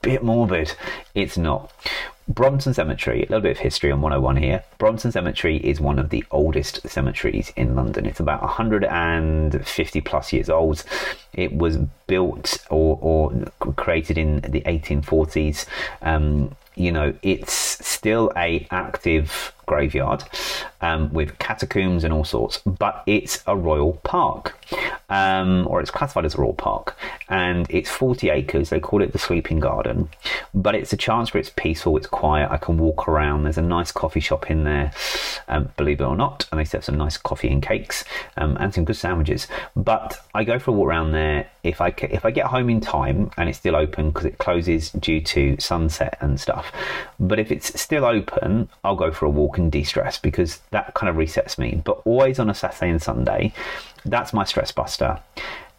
Bit 0.02 0.22
morbid. 0.22 0.74
It's 1.14 1.38
not. 1.38 1.72
Brompton 2.26 2.72
Cemetery, 2.72 3.18
a 3.18 3.26
little 3.26 3.40
bit 3.40 3.52
of 3.52 3.58
history 3.58 3.90
on 3.90 4.00
101 4.00 4.36
here. 4.36 4.64
Brompton 4.78 5.12
Cemetery 5.12 5.58
is 5.58 5.78
one 5.78 5.98
of 5.98 6.08
the 6.08 6.24
oldest 6.30 6.88
cemeteries 6.88 7.52
in 7.54 7.74
London. 7.74 8.06
It's 8.06 8.20
about 8.20 8.40
150 8.40 10.00
plus 10.00 10.32
years 10.32 10.48
old. 10.48 10.84
It 11.34 11.52
was 11.52 11.76
built 12.06 12.64
or, 12.70 12.98
or 13.02 13.72
created 13.76 14.16
in 14.16 14.36
the 14.40 14.62
1840s. 14.62 15.66
Um, 16.00 16.56
you 16.76 16.92
know, 16.92 17.14
it's 17.22 17.52
still 17.86 18.32
a 18.36 18.66
active 18.70 19.53
graveyard. 19.66 20.24
um, 20.84 21.12
with 21.12 21.38
catacombs 21.38 22.04
and 22.04 22.12
all 22.12 22.24
sorts, 22.24 22.58
but 22.66 23.02
it's 23.06 23.42
a 23.46 23.56
royal 23.56 23.94
park, 24.04 24.58
um, 25.08 25.66
or 25.68 25.80
it's 25.80 25.90
classified 25.90 26.26
as 26.26 26.34
a 26.34 26.38
royal 26.38 26.52
park, 26.52 26.96
and 27.30 27.66
it's 27.70 27.88
40 27.88 28.28
acres. 28.28 28.68
They 28.68 28.80
call 28.80 29.02
it 29.02 29.12
the 29.12 29.18
Sleeping 29.18 29.60
Garden, 29.60 30.10
but 30.52 30.74
it's 30.74 30.92
a 30.92 30.96
chance 30.96 31.32
where 31.32 31.40
it's 31.40 31.50
peaceful, 31.56 31.96
it's 31.96 32.06
quiet. 32.06 32.50
I 32.50 32.58
can 32.58 32.76
walk 32.76 33.08
around. 33.08 33.44
There's 33.44 33.56
a 33.58 33.62
nice 33.62 33.92
coffee 33.92 34.20
shop 34.20 34.50
in 34.50 34.64
there, 34.64 34.92
um, 35.48 35.70
believe 35.78 36.00
it 36.00 36.04
or 36.04 36.16
not, 36.16 36.46
and 36.52 36.60
they 36.60 36.64
serve 36.64 36.84
some 36.84 36.98
nice 36.98 37.16
coffee 37.16 37.48
and 37.48 37.62
cakes 37.62 38.04
um, 38.36 38.56
and 38.60 38.74
some 38.74 38.84
good 38.84 38.96
sandwiches. 38.96 39.48
But 39.74 40.20
I 40.34 40.44
go 40.44 40.58
for 40.58 40.70
a 40.70 40.74
walk 40.74 40.88
around 40.88 41.12
there 41.12 41.48
if 41.62 41.80
I 41.80 41.94
if 42.02 42.26
I 42.26 42.30
get 42.30 42.46
home 42.46 42.68
in 42.68 42.80
time 42.82 43.30
and 43.38 43.48
it's 43.48 43.58
still 43.58 43.74
open 43.74 44.10
because 44.10 44.26
it 44.26 44.36
closes 44.36 44.90
due 44.90 45.22
to 45.22 45.56
sunset 45.58 46.18
and 46.20 46.38
stuff. 46.38 46.70
But 47.18 47.38
if 47.38 47.50
it's 47.50 47.80
still 47.80 48.04
open, 48.04 48.68
I'll 48.84 48.96
go 48.96 49.10
for 49.10 49.24
a 49.24 49.30
walk 49.30 49.53
and 49.58 49.70
de-stress 49.70 50.18
because 50.18 50.60
that 50.70 50.94
kind 50.94 51.08
of 51.08 51.16
resets 51.16 51.58
me. 51.58 51.80
But 51.84 52.02
always 52.04 52.38
on 52.38 52.50
a 52.50 52.54
Saturday 52.54 52.90
and 52.90 53.02
Sunday, 53.02 53.52
that's 54.04 54.32
my 54.32 54.44
stress 54.44 54.72
buster. 54.72 55.20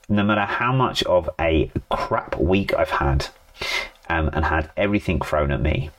No 0.08 0.24
matter 0.24 0.42
how 0.42 0.72
much 0.74 1.04
of 1.04 1.30
a 1.40 1.72
crap 1.90 2.38
week 2.38 2.74
I've 2.76 2.92
had 2.92 3.28
um, 4.10 4.30
and 4.34 4.46
had 4.46 4.70
everything 4.78 5.20
thrown 5.20 5.52
at 5.52 5.62
me, 5.62 5.90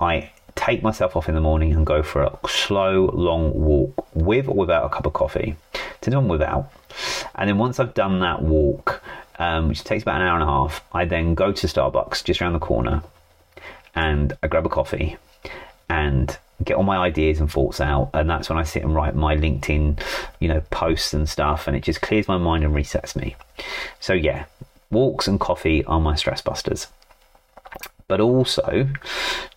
I 0.00 0.32
take 0.54 0.82
myself 0.82 1.16
off 1.16 1.28
in 1.28 1.34
the 1.34 1.40
morning 1.40 1.72
and 1.72 1.86
go 1.86 2.02
for 2.02 2.22
a 2.22 2.38
slow, 2.48 3.10
long 3.12 3.52
walk 3.54 4.14
with 4.14 4.48
or 4.48 4.54
without 4.54 4.84
a 4.84 4.88
cup 4.88 5.06
of 5.06 5.12
coffee. 5.12 5.56
To 6.02 6.10
do 6.10 6.16
one 6.16 6.28
without. 6.28 6.72
And 7.36 7.48
then 7.48 7.58
once 7.58 7.78
I've 7.78 7.94
done 7.94 8.20
that 8.20 8.42
walk, 8.42 9.02
um, 9.38 9.68
which 9.68 9.84
takes 9.84 10.02
about 10.02 10.20
an 10.20 10.26
hour 10.26 10.34
and 10.34 10.42
a 10.42 10.46
half, 10.46 10.84
I 10.92 11.04
then 11.04 11.34
go 11.34 11.52
to 11.52 11.66
Starbucks 11.66 12.24
just 12.24 12.42
around 12.42 12.54
the 12.54 12.58
corner 12.58 13.02
and 13.94 14.32
I 14.42 14.46
grab 14.48 14.66
a 14.66 14.68
coffee 14.68 15.16
and 15.88 16.36
get 16.64 16.76
all 16.76 16.82
my 16.82 16.96
ideas 16.96 17.40
and 17.40 17.50
thoughts 17.50 17.80
out 17.80 18.10
and 18.14 18.28
that's 18.28 18.48
when 18.48 18.58
I 18.58 18.62
sit 18.62 18.82
and 18.82 18.94
write 18.94 19.14
my 19.14 19.36
LinkedIn, 19.36 20.00
you 20.40 20.48
know, 20.48 20.60
posts 20.70 21.12
and 21.12 21.28
stuff 21.28 21.66
and 21.66 21.76
it 21.76 21.82
just 21.82 22.00
clears 22.00 22.28
my 22.28 22.38
mind 22.38 22.64
and 22.64 22.74
resets 22.74 23.16
me. 23.16 23.36
So 24.00 24.12
yeah, 24.12 24.46
walks 24.90 25.26
and 25.26 25.40
coffee 25.40 25.84
are 25.84 26.00
my 26.00 26.14
stress 26.14 26.40
busters. 26.40 26.88
But 28.08 28.20
also 28.20 28.88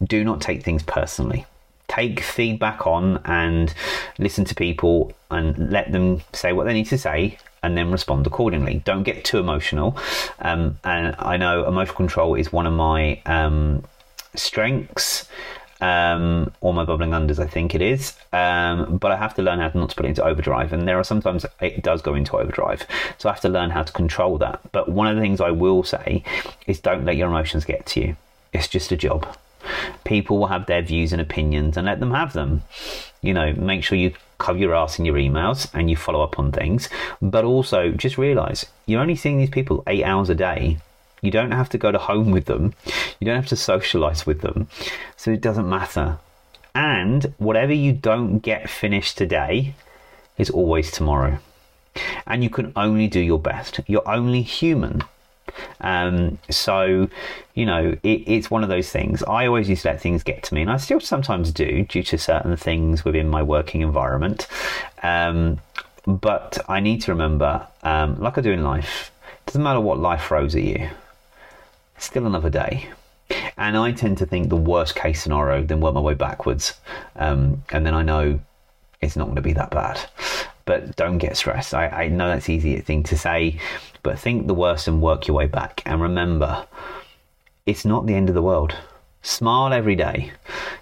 do 0.04 0.24
not 0.24 0.42
take 0.42 0.64
things 0.64 0.84
personally. 0.84 1.46
Take 1.88 2.22
feedback 2.22 2.88
on 2.88 3.22
and 3.26 3.74
listen 4.18 4.46
to 4.46 4.56
people 4.56 5.14
and 5.30 5.72
let 5.72 5.92
them 5.92 6.22
say 6.34 6.54
what 6.54 6.66
they 6.66 6.74
need 6.74 6.88
to 6.88 6.98
say 6.98 7.38
and 7.66 7.78
then 7.78 7.92
respond 7.92 8.28
accordingly. 8.28 8.82
Don't 8.86 9.04
get 9.04 9.26
too 9.26 9.40
emotional. 9.40 9.98
Um, 10.40 10.78
and 10.84 11.16
I 11.18 11.36
know 11.38 11.68
emotional 11.68 11.96
control 11.96 12.36
is 12.36 12.52
one 12.52 12.68
of 12.68 12.74
my 12.74 13.22
um, 13.26 13.84
strengths 14.36 15.28
um, 15.86 16.52
or 16.62 16.74
my 16.74 16.84
bubbling 16.84 17.12
unders, 17.12 17.38
I 17.38 17.46
think 17.46 17.76
it 17.76 17.82
is. 17.82 18.14
Um, 18.34 18.98
but 18.98 19.12
I 19.12 19.18
have 19.18 19.36
to 19.36 19.44
learn 19.44 19.60
how 19.60 19.70
to 19.70 19.78
not 19.78 19.90
to 19.92 19.96
put 19.96 20.06
it 20.06 20.10
into 20.10 20.26
overdrive. 20.26 20.74
And 20.74 20.88
there 20.88 20.98
are 20.98 21.04
sometimes 21.04 21.46
it 21.62 21.84
does 21.84 22.02
go 22.02 22.16
into 22.16 22.38
overdrive. 22.38 22.88
So 23.20 23.30
I 23.30 23.34
have 23.34 23.42
to 23.42 23.50
learn 23.50 23.70
how 23.70 23.84
to 23.84 23.94
control 23.94 24.40
that. 24.40 24.60
But 24.72 24.90
one 24.90 25.08
of 25.08 25.16
the 25.16 25.22
things 25.22 25.40
I 25.40 25.52
will 25.52 25.84
say 25.84 26.24
is 26.66 26.80
don't 26.80 27.06
let 27.06 27.18
your 27.18 27.30
emotions 27.30 27.66
get 27.66 27.86
to 27.88 28.02
you. 28.02 28.16
It's 28.52 28.68
just 28.68 28.92
a 28.92 28.98
job. 28.98 29.28
People 30.06 30.40
will 30.40 30.48
have 30.48 30.66
their 30.66 30.82
views 30.82 31.12
and 31.12 31.22
opinions 31.22 31.78
and 31.78 31.86
let 31.86 32.00
them 32.00 32.12
have 32.12 32.34
them. 32.34 32.64
You 33.22 33.34
know, 33.34 33.54
make 33.54 33.84
sure 33.84 33.98
you 33.98 34.14
cover 34.40 34.58
your 34.58 34.76
ass 34.76 34.98
in 34.98 35.06
your 35.06 35.16
emails 35.16 35.70
and 35.74 35.90
you 35.90 35.96
follow 35.96 36.22
up 36.22 36.40
on 36.40 36.52
things. 36.52 36.90
But 37.22 37.46
also 37.46 37.92
just 37.92 38.18
realize 38.18 38.66
you're 38.88 39.02
only 39.02 39.16
seeing 39.16 39.38
these 39.38 39.50
people 39.52 39.84
eight 39.86 40.04
hours 40.04 40.30
a 40.30 40.36
day 40.36 40.78
you 41.26 41.32
don't 41.32 41.52
have 41.52 41.70
to 41.70 41.78
go 41.78 41.92
to 41.92 41.98
home 41.98 42.32
with 42.32 42.46
them. 42.46 42.74
You 43.20 43.26
don't 43.26 43.36
have 43.36 43.48
to 43.48 43.56
socialize 43.56 44.26
with 44.26 44.42
them. 44.42 44.68
So 45.18 45.32
it 45.32 45.42
doesn't 45.42 45.68
matter. 45.68 46.20
And 46.74 47.34
whatever 47.38 47.74
you 47.74 47.94
don't 47.94 48.40
get 48.40 48.70
finished 48.70 49.18
today 49.18 49.76
is 50.38 50.50
always 50.50 50.92
tomorrow. 50.92 51.40
And 52.28 52.44
you 52.44 52.50
can 52.50 52.74
only 52.76 53.08
do 53.08 53.22
your 53.22 53.40
best. 53.40 53.80
You're 53.88 54.08
only 54.08 54.42
human. 54.42 55.04
Um, 55.80 56.40
so, 56.50 57.08
you 57.54 57.66
know, 57.66 57.98
it, 58.04 58.24
it's 58.28 58.52
one 58.52 58.64
of 58.64 58.70
those 58.70 58.90
things. 58.90 59.24
I 59.24 59.48
always 59.48 59.70
used 59.70 59.84
to 59.84 59.90
let 59.90 60.02
things 60.02 60.22
get 60.22 60.44
to 60.44 60.54
me, 60.54 60.62
and 60.62 60.72
I 60.72 60.76
still 60.76 61.00
sometimes 61.00 61.52
do 61.52 61.86
due 61.86 62.04
to 62.04 62.18
certain 62.18 62.58
things 62.58 63.06
within 63.06 63.30
my 63.30 63.42
working 63.42 63.80
environment. 63.80 64.48
Um, 65.02 65.60
but 66.06 66.58
I 66.68 66.82
need 66.82 67.02
to 67.04 67.12
remember, 67.12 67.66
um, 67.84 68.20
like 68.20 68.38
I 68.38 68.42
do 68.42 68.52
in 68.52 68.64
life, 68.64 69.12
it 69.24 69.46
doesn't 69.46 69.64
matter 69.64 69.80
what 69.80 70.00
life 70.00 70.26
throws 70.26 70.56
at 70.56 70.64
you 70.64 70.90
still 71.98 72.26
another 72.26 72.50
day. 72.50 72.90
And 73.58 73.78
I 73.78 73.92
tend 73.92 74.18
to 74.20 74.26
think 74.26 74.50
the 74.50 74.56
worst 74.56 74.96
case 74.96 75.24
scenario, 75.24 75.64
then 75.64 75.82
work 75.82 75.94
my 75.94 76.02
way 76.02 76.14
backwards. 76.14 76.80
Um, 77.16 77.64
and 77.72 77.86
then 77.86 77.94
I 77.94 78.04
know 78.04 78.40
it's 79.02 79.16
not 79.16 79.26
going 79.26 79.36
to 79.36 79.42
be 79.42 79.54
that 79.54 79.72
bad. 79.72 80.00
But 80.66 80.96
don't 80.96 81.20
get 81.20 81.38
stressed. 81.38 81.74
I, 81.74 81.88
I 81.88 82.08
know 82.08 82.28
that's 82.28 82.50
easy 82.50 82.80
thing 82.82 83.04
to 83.04 83.18
say, 83.18 83.60
but 84.04 84.20
think 84.20 84.48
the 84.48 84.54
worst 84.54 84.88
and 84.88 85.02
work 85.02 85.28
your 85.28 85.38
way 85.38 85.48
back. 85.48 85.82
And 85.86 86.02
remember, 86.02 86.66
it's 87.66 87.86
not 87.86 88.06
the 88.06 88.16
end 88.16 88.30
of 88.30 88.36
the 88.36 88.42
world. 88.42 88.76
Smile 89.22 89.74
every 89.74 89.96
day. 89.96 90.32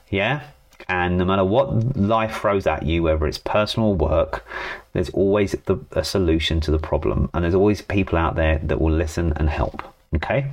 Yeah? 0.09 0.43
And 0.89 1.17
no 1.17 1.25
matter 1.25 1.45
what 1.45 1.97
life 1.97 2.37
throws 2.37 2.67
at 2.67 2.83
you, 2.83 3.03
whether 3.03 3.25
it's 3.27 3.37
personal 3.37 3.89
or 3.89 3.95
work, 3.95 4.45
there's 4.93 5.09
always 5.09 5.53
the, 5.65 5.77
a 5.91 6.03
solution 6.03 6.59
to 6.61 6.71
the 6.71 6.79
problem. 6.79 7.29
And 7.33 7.43
there's 7.43 7.55
always 7.55 7.81
people 7.81 8.17
out 8.17 8.35
there 8.35 8.59
that 8.63 8.81
will 8.81 8.91
listen 8.91 9.33
and 9.37 9.49
help. 9.49 9.81
Okay? 10.15 10.47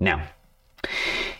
Now, 0.00 0.22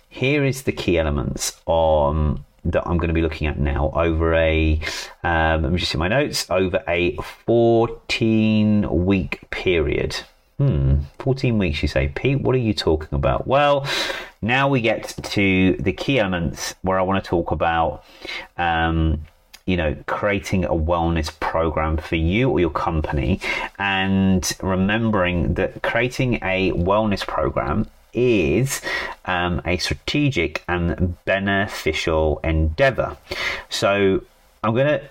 here 0.09 0.45
is 0.45 0.63
the 0.63 0.73
key 0.73 0.99
elements 0.99 1.61
on 1.67 2.45
that 2.65 2.87
I'm 2.87 2.99
going 2.99 3.09
to 3.09 3.15
be 3.15 3.23
looking 3.23 3.47
at 3.47 3.59
now 3.59 3.93
over 3.95 4.35
a 4.35 4.81
um, 5.23 5.63
let 5.63 5.73
me 5.73 5.79
just 5.79 5.93
see 5.93 5.99
my 5.99 6.09
notes 6.09 6.45
over 6.51 6.83
a 6.89 7.17
14 7.47 9.05
week 9.07 9.41
period. 9.51 10.17
Hmm, 10.59 11.03
14 11.21 11.57
weeks, 11.57 11.83
you 11.83 11.89
say, 11.89 12.09
Pete. 12.09 12.41
What 12.41 12.53
are 12.57 12.59
you 12.59 12.75
talking 12.75 13.11
about? 13.13 13.47
Well, 13.47 13.87
now 14.43 14.69
we 14.69 14.81
get 14.81 15.15
to 15.23 15.77
the 15.79 15.93
key 15.93 16.19
elements 16.19 16.75
where 16.83 16.99
I 16.99 17.03
want 17.03 17.23
to 17.23 17.29
talk 17.29 17.53
about. 17.53 18.05
Um, 18.57 19.25
you 19.67 19.77
know, 19.77 19.95
creating 20.07 20.65
a 20.65 20.71
wellness 20.71 21.39
program 21.39 21.99
for 21.99 22.17
you 22.17 22.49
or 22.49 22.59
your 22.59 22.71
company, 22.71 23.39
and 23.79 24.51
remembering 24.63 25.55
that 25.55 25.83
creating 25.83 26.37
a 26.37 26.73
wellness 26.73 27.25
program 27.25 27.87
is 28.13 28.81
um, 29.25 29.61
a 29.65 29.77
strategic 29.79 30.65
and 30.69 31.23
beneficial 31.25 32.41
endeavor. 32.45 33.17
So 33.69 34.23
I'm 34.63 34.75
going 34.75 34.87
to 34.87 35.03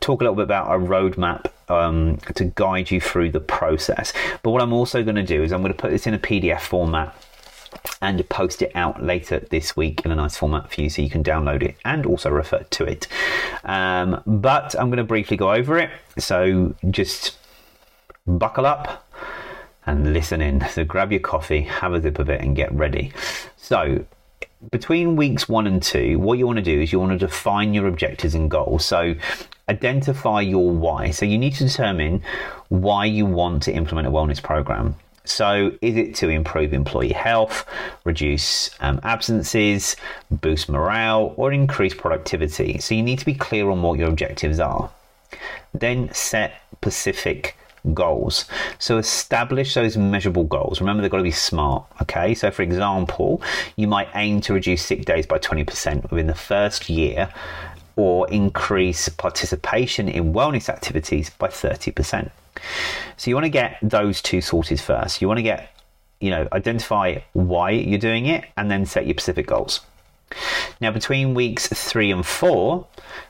talk 0.00 0.20
a 0.20 0.24
little 0.24 0.36
bit 0.36 0.44
about 0.44 0.74
a 0.74 0.78
roadmap 0.78 1.46
um, 1.68 2.18
to 2.34 2.44
guide 2.44 2.90
you 2.90 3.00
through 3.00 3.30
the 3.30 3.40
process. 3.40 4.12
But 4.42 4.50
what 4.50 4.62
I'm 4.62 4.72
also 4.72 5.02
going 5.02 5.16
to 5.16 5.22
do 5.22 5.42
is 5.42 5.52
I'm 5.52 5.62
going 5.62 5.72
to 5.72 5.78
put 5.78 5.90
this 5.90 6.06
in 6.06 6.14
a 6.14 6.18
PDF 6.18 6.60
format 6.60 7.14
and 8.00 8.26
post 8.28 8.62
it 8.62 8.70
out 8.74 9.02
later 9.02 9.40
this 9.50 9.76
week 9.76 10.02
in 10.04 10.10
a 10.10 10.14
nice 10.14 10.36
format 10.36 10.72
for 10.72 10.80
you 10.80 10.88
so 10.88 11.02
you 11.02 11.10
can 11.10 11.24
download 11.24 11.62
it 11.62 11.76
and 11.84 12.06
also 12.06 12.30
refer 12.30 12.62
to 12.62 12.84
it. 12.84 13.08
Um, 13.64 14.22
but 14.26 14.74
I'm 14.78 14.88
going 14.88 14.98
to 14.98 15.04
briefly 15.04 15.36
go 15.36 15.52
over 15.52 15.78
it. 15.78 15.90
So 16.18 16.74
just 16.90 17.36
buckle 18.26 18.66
up 18.66 19.08
and 19.86 20.12
listen 20.12 20.40
in. 20.40 20.66
So 20.68 20.84
grab 20.84 21.12
your 21.12 21.20
coffee, 21.20 21.62
have 21.62 21.92
a 21.92 22.02
sip 22.02 22.18
of 22.18 22.30
it, 22.30 22.40
and 22.40 22.56
get 22.56 22.72
ready. 22.72 23.12
So 23.56 24.04
between 24.70 25.16
weeks 25.16 25.48
one 25.48 25.66
and 25.66 25.82
two, 25.82 26.18
what 26.18 26.38
you 26.38 26.46
want 26.46 26.58
to 26.58 26.62
do 26.62 26.80
is 26.80 26.92
you 26.92 27.00
want 27.00 27.12
to 27.12 27.26
define 27.26 27.74
your 27.74 27.86
objectives 27.86 28.34
and 28.34 28.50
goals. 28.50 28.84
So 28.84 29.14
identify 29.68 30.40
your 30.40 30.70
why. 30.70 31.10
So 31.10 31.26
you 31.26 31.38
need 31.38 31.54
to 31.54 31.64
determine 31.64 32.22
why 32.68 33.06
you 33.06 33.26
want 33.26 33.62
to 33.64 33.72
implement 33.72 34.08
a 34.08 34.10
wellness 34.10 34.42
program. 34.42 34.96
So, 35.26 35.72
is 35.80 35.96
it 35.96 36.14
to 36.16 36.28
improve 36.28 36.74
employee 36.74 37.12
health, 37.12 37.64
reduce 38.04 38.68
um, 38.80 39.00
absences, 39.04 39.96
boost 40.30 40.68
morale, 40.68 41.32
or 41.38 41.50
increase 41.50 41.94
productivity? 41.94 42.76
So, 42.76 42.94
you 42.94 43.02
need 43.02 43.20
to 43.20 43.24
be 43.24 43.32
clear 43.32 43.70
on 43.70 43.80
what 43.80 43.98
your 43.98 44.10
objectives 44.10 44.60
are. 44.60 44.90
Then 45.72 46.12
set 46.12 46.60
specific 46.76 47.56
goals. 47.92 48.46
So 48.78 48.98
establish 48.98 49.74
those 49.74 49.96
measurable 49.96 50.44
goals. 50.44 50.80
Remember, 50.80 51.02
they've 51.02 51.10
got 51.10 51.18
to 51.18 51.22
be 51.22 51.30
smart. 51.30 51.84
Okay. 52.02 52.34
So, 52.34 52.50
for 52.50 52.62
example, 52.62 53.42
you 53.76 53.86
might 53.86 54.08
aim 54.14 54.40
to 54.42 54.54
reduce 54.54 54.84
sick 54.84 55.04
days 55.04 55.26
by 55.26 55.38
20% 55.38 56.10
within 56.10 56.26
the 56.26 56.34
first 56.34 56.88
year 56.88 57.28
or 57.96 58.28
increase 58.30 59.08
participation 59.08 60.08
in 60.08 60.32
wellness 60.32 60.68
activities 60.68 61.30
by 61.30 61.48
30%. 61.48 62.30
So, 63.16 63.30
you 63.30 63.34
want 63.34 63.44
to 63.44 63.50
get 63.50 63.78
those 63.82 64.22
two 64.22 64.40
sorted 64.40 64.80
first. 64.80 65.20
You 65.20 65.28
want 65.28 65.38
to 65.38 65.42
get, 65.42 65.70
you 66.20 66.30
know, 66.30 66.48
identify 66.52 67.18
why 67.32 67.70
you're 67.70 67.98
doing 67.98 68.26
it 68.26 68.44
and 68.56 68.70
then 68.70 68.86
set 68.86 69.06
your 69.06 69.14
specific 69.14 69.46
goals. 69.46 69.80
Now, 70.80 70.90
between 70.90 71.34
weeks 71.34 71.68
three 71.68 72.10
and 72.10 72.24
four, 72.24 72.86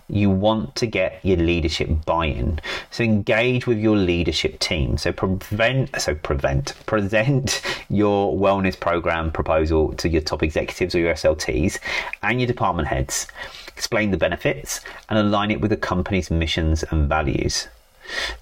you 0.09 0.29
want 0.31 0.75
to 0.77 0.87
get 0.87 1.21
your 1.23 1.37
leadership 1.39 1.89
buy-in. 2.05 2.61
So 2.91 3.05
engage 3.05 3.67
with 3.67 3.79
your 3.79 3.97
leadership 3.97 4.59
team. 4.59 4.99
So 4.99 5.13
prevent, 5.13 6.01
so 6.01 6.15
prevent, 6.15 6.75
present 6.87 7.63
your 7.89 8.37
wellness 8.37 8.79
program 8.79 9.33
proposal 9.33 9.93
to 9.95 10.09
your 10.09 10.23
top 10.23 10.43
executives 10.43 10.95
or 10.95 11.01
your 11.01 11.15
SLTs 11.15 11.79
and 12.23 12.41
your 12.41 12.47
department 12.47 12.89
heads. 12.89 13.27
Explain 13.69 14.11
the 14.11 14.17
benefits 14.17 14.81
and 15.09 15.19
align 15.19 15.51
it 15.51 15.61
with 15.61 15.71
the 15.71 15.77
company's 15.77 16.31
missions 16.31 16.85
and 16.91 17.09
values. 17.09 17.69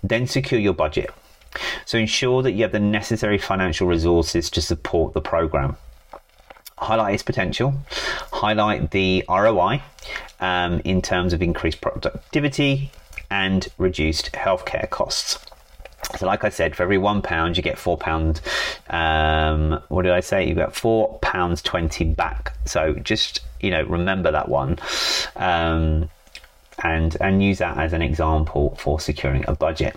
Then 0.03 0.27
secure 0.27 0.61
your 0.61 0.75
budget. 0.75 1.11
So 1.85 1.99
ensure 1.99 2.43
that 2.43 2.53
you 2.53 2.63
have 2.63 2.73
the 2.73 2.81
necessary 2.81 3.39
financial 3.39 3.87
resources 3.87 4.51
to 4.51 4.63
support 4.63 5.13
the 5.13 5.21
program 5.21 5.77
highlight 6.83 7.15
its 7.15 7.23
potential, 7.23 7.75
highlight 8.33 8.91
the 8.91 9.25
ROI 9.29 9.83
um, 10.41 10.81
in 10.85 11.01
terms 11.03 11.33
of 11.33 11.43
increased 11.43 11.81
productivity 11.81 12.91
and 13.31 13.69
reduced 13.79 14.33
healthcare 14.33 14.89
costs. 14.91 15.39
So, 16.19 16.27
like 16.27 16.45
I 16.45 16.49
said, 16.49 16.77
for 16.77 16.83
every 16.83 16.99
one 16.99 17.23
pound, 17.23 17.57
you 17.57 17.63
get 17.63 17.79
four 17.79 17.97
pound. 17.97 18.41
Um, 18.91 19.81
what 19.89 20.03
did 20.03 20.13
I 20.13 20.21
say? 20.21 20.47
You 20.47 20.55
get 20.55 20.75
four 20.75 21.19
pounds 21.21 21.63
twenty 21.63 22.05
back. 22.05 22.55
So 22.67 22.95
just 22.95 23.41
you 23.61 23.71
know, 23.71 23.85
remember 23.85 24.31
that 24.33 24.49
one, 24.49 24.79
um, 25.37 26.11
and 26.83 27.17
and 27.21 27.43
use 27.43 27.59
that 27.59 27.79
as 27.79 27.93
an 27.93 28.03
example 28.03 28.77
for 28.79 29.01
securing 29.01 29.45
a 29.49 29.55
budget. 29.55 29.97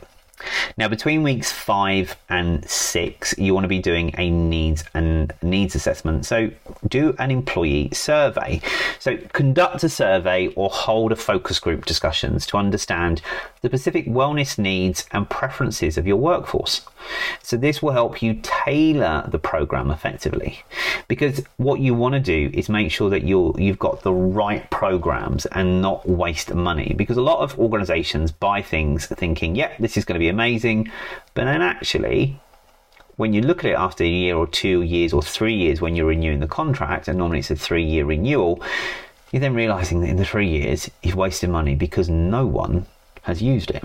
Now, 0.78 0.88
between 0.88 1.24
weeks 1.24 1.52
five 1.52 2.18
and 2.30 2.68
six, 2.70 3.34
you 3.38 3.54
want 3.54 3.64
to 3.64 3.70
be 3.70 3.80
doing 3.80 4.14
a 4.18 4.30
needs 4.30 4.84
and 4.94 5.34
needs 5.42 5.76
assessment. 5.76 6.26
So, 6.26 6.52
do 6.88 7.16
an 7.20 7.32
employee 7.32 7.90
survey. 7.94 8.62
So, 9.00 9.18
conduct 9.34 9.84
a 9.84 9.90
survey 9.90 10.48
or 10.50 10.70
hold 10.70 11.12
a 11.12 11.16
focus 11.16 11.60
group 11.60 11.86
discussions 11.86 12.46
to 12.48 12.58
understand 12.58 13.22
the 13.62 13.70
specific 13.70 14.08
wellness 14.08 14.58
needs 14.58 15.06
and 15.12 15.30
preferences 15.30 15.98
of 15.98 16.06
your 16.06 16.18
workforce. 16.18 16.82
So, 17.42 17.56
this 17.56 17.82
will 17.82 17.92
help 17.92 18.22
you 18.22 18.40
tailor 18.44 19.28
the 19.28 19.40
program 19.40 19.92
effectively 19.92 20.64
because 21.08 21.44
what 21.58 21.80
you 21.80 21.94
want 21.94 22.14
to 22.14 22.20
do 22.20 22.50
is 22.54 22.68
make 22.68 22.92
sure 22.92 23.10
that 23.10 23.24
you 23.24 23.56
you've 23.58 23.80
got 23.80 24.02
the 24.02 24.14
right 24.14 24.70
programs 24.70 25.46
and 25.48 25.82
not 25.82 26.08
waste 26.08 26.54
money 26.54 26.94
because 26.98 27.18
a 27.18 27.22
lot 27.22 27.40
of 27.40 27.58
organizations 27.60 28.32
buy 28.32 28.62
things 28.62 29.06
thinking, 29.06 29.56
yeah, 29.56 29.72
this 29.80 29.98
is 29.98 30.06
going 30.06 30.16
to 30.16 30.20
be 30.20 30.25
amazing. 30.30 30.92
But 31.34 31.46
then 31.46 31.62
actually, 31.62 32.40
when 33.16 33.34
you 33.34 33.42
look 33.42 33.60
at 33.60 33.72
it 33.72 33.78
after 33.78 34.04
a 34.04 34.08
year 34.08 34.36
or 34.36 34.48
two 34.48 34.82
years 34.82 35.14
or 35.14 35.22
three 35.22 35.56
years 35.56 35.82
when 35.82 35.96
you're 35.96 36.08
renewing 36.08 36.40
the 36.40 36.48
contract, 36.48 37.08
and 37.08 37.18
normally 37.18 37.40
it's 37.40 37.52
a 37.52 37.56
three 37.56 37.84
year 37.84 38.06
renewal, 38.06 38.62
you're 39.32 39.40
then 39.40 39.54
realizing 39.54 40.02
that 40.02 40.10
in 40.10 40.18
the 40.18 40.26
three 40.26 40.48
years 40.48 40.90
you've 41.04 41.16
wasted 41.16 41.50
money 41.50 41.76
because 41.76 42.10
no 42.10 42.46
one 42.46 42.86
has 43.24 43.42
used 43.42 43.72
it. 43.72 43.84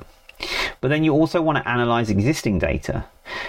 But 0.81 0.89
then 0.89 1.05
you 1.05 1.13
also 1.13 1.43
want 1.43 1.59
to 1.59 1.69
analyze 1.69 2.11
existing 2.11 2.59
data. 2.59 3.05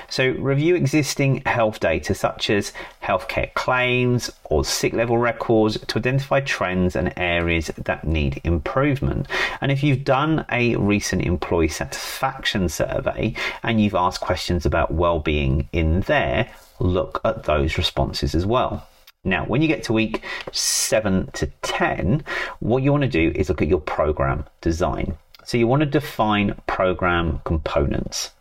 So 0.10 0.32
review 0.32 0.76
existing 0.76 1.44
health 1.46 1.80
data 1.80 2.14
such 2.14 2.50
as 2.50 2.74
healthcare 3.04 3.54
claims 3.54 4.30
or 4.46 4.64
sick 4.64 4.94
level 4.94 5.18
records 5.18 5.80
to 5.80 5.98
identify 5.98 6.42
trends 6.42 6.96
and 6.96 7.14
areas 7.18 7.72
that 7.78 8.06
need 8.06 8.42
improvement. 8.44 9.28
And 9.62 9.72
if 9.72 9.84
you've 9.84 10.04
done 10.04 10.46
a 10.52 10.76
recent 10.76 11.24
employee 11.24 11.70
satisfaction 11.70 12.70
survey 12.70 13.34
and 13.64 13.82
you've 13.82 13.96
asked 13.96 14.22
questions 14.22 14.66
about 14.66 14.94
well-being 14.94 15.70
in 15.72 16.02
there, 16.02 16.52
look 16.80 17.22
at 17.24 17.44
those 17.44 17.78
responses 17.78 18.36
as 18.36 18.46
well. 18.46 18.88
Now, 19.24 19.46
when 19.46 19.62
you 19.62 19.68
get 19.68 19.84
to 19.84 19.94
week 19.94 20.24
seven 20.52 21.30
to 21.34 21.46
10, 21.62 22.24
what 22.60 22.82
you 22.82 22.92
want 22.92 23.04
to 23.04 23.08
do 23.08 23.32
is 23.36 23.50
look 23.50 23.62
at 23.62 23.68
your 23.68 23.80
program 23.80 24.46
design. 24.62 25.16
So 25.52 25.58
you 25.58 25.68
want 25.68 25.82
to 25.82 25.86
define 25.86 26.56
program 26.66 27.42
components. 27.44 28.32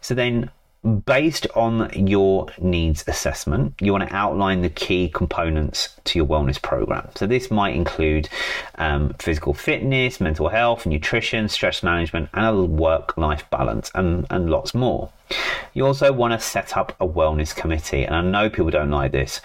So 0.00 0.14
then 0.14 0.50
based 1.04 1.46
on 1.54 1.90
your 1.94 2.46
needs 2.58 3.04
assessment, 3.06 3.74
you 3.78 3.92
want 3.92 4.08
to 4.08 4.16
outline 4.16 4.62
the 4.62 4.70
key 4.70 5.10
components 5.10 5.94
to 6.04 6.18
your 6.18 6.26
wellness 6.26 6.62
program. 6.62 7.10
So, 7.14 7.26
this 7.26 7.50
might 7.50 7.74
include 7.74 8.30
um, 8.76 9.12
physical 9.18 9.52
fitness, 9.52 10.18
mental 10.18 10.48
health, 10.48 10.86
nutrition, 10.86 11.46
stress 11.50 11.82
management, 11.82 12.30
and 12.32 12.46
a 12.46 12.62
work 12.62 13.18
life 13.18 13.44
balance, 13.50 13.90
and, 13.94 14.26
and 14.30 14.48
lots 14.48 14.72
more. 14.72 15.12
You 15.74 15.84
also 15.84 16.10
want 16.10 16.32
to 16.32 16.40
set 16.40 16.74
up 16.74 16.96
a 16.98 17.06
wellness 17.06 17.54
committee, 17.54 18.04
and 18.04 18.14
I 18.16 18.22
know 18.22 18.48
people 18.48 18.70
don't 18.70 18.90
like 18.90 19.12
this, 19.12 19.42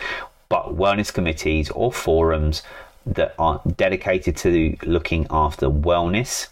but 0.48 0.78
wellness 0.78 1.14
committees 1.14 1.70
or 1.72 1.92
forums 1.92 2.64
that 3.06 3.36
are 3.38 3.62
dedicated 3.76 4.38
to 4.38 4.78
looking 4.84 5.28
after 5.30 5.68
wellness 5.70 6.48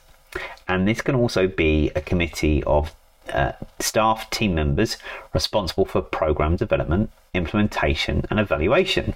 and 0.68 0.88
this 0.88 1.02
can 1.02 1.16
also 1.16 1.48
be 1.48 1.92
a 1.96 2.02
committee 2.02 2.64
of 2.64 2.96
uh, 3.32 3.54
staff 3.80 4.30
team 4.30 4.54
members 4.56 4.98
responsible 5.34 5.86
for 5.86 6.02
program 6.02 6.56
development, 6.56 7.10
implementation, 7.34 8.26
and 8.30 8.40
evaluation. 8.40 9.16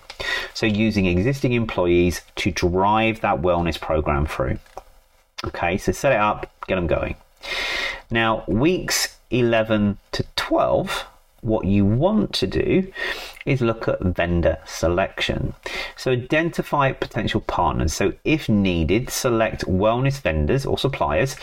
So, 0.53 0.65
using 0.65 1.05
existing 1.05 1.53
employees 1.53 2.21
to 2.37 2.51
drive 2.51 3.21
that 3.21 3.41
wellness 3.41 3.79
program 3.79 4.25
through. 4.25 4.59
Okay, 5.45 5.77
so 5.77 5.91
set 5.91 6.13
it 6.13 6.19
up, 6.19 6.51
get 6.67 6.75
them 6.75 6.87
going. 6.87 7.15
Now, 8.09 8.43
weeks 8.47 9.17
11 9.29 9.97
to 10.13 10.25
12 10.35 11.05
what 11.41 11.65
you 11.65 11.85
want 11.85 12.33
to 12.33 12.47
do 12.47 12.91
is 13.47 13.61
look 13.61 13.87
at 13.87 14.01
vendor 14.01 14.57
selection. 14.65 15.53
So 15.95 16.11
identify 16.11 16.91
potential 16.91 17.41
partners. 17.41 17.93
So 17.93 18.13
if 18.23 18.49
needed, 18.49 19.09
select 19.09 19.65
wellness 19.65 20.19
vendors 20.19 20.65
or 20.65 20.77
suppliers 20.77 21.35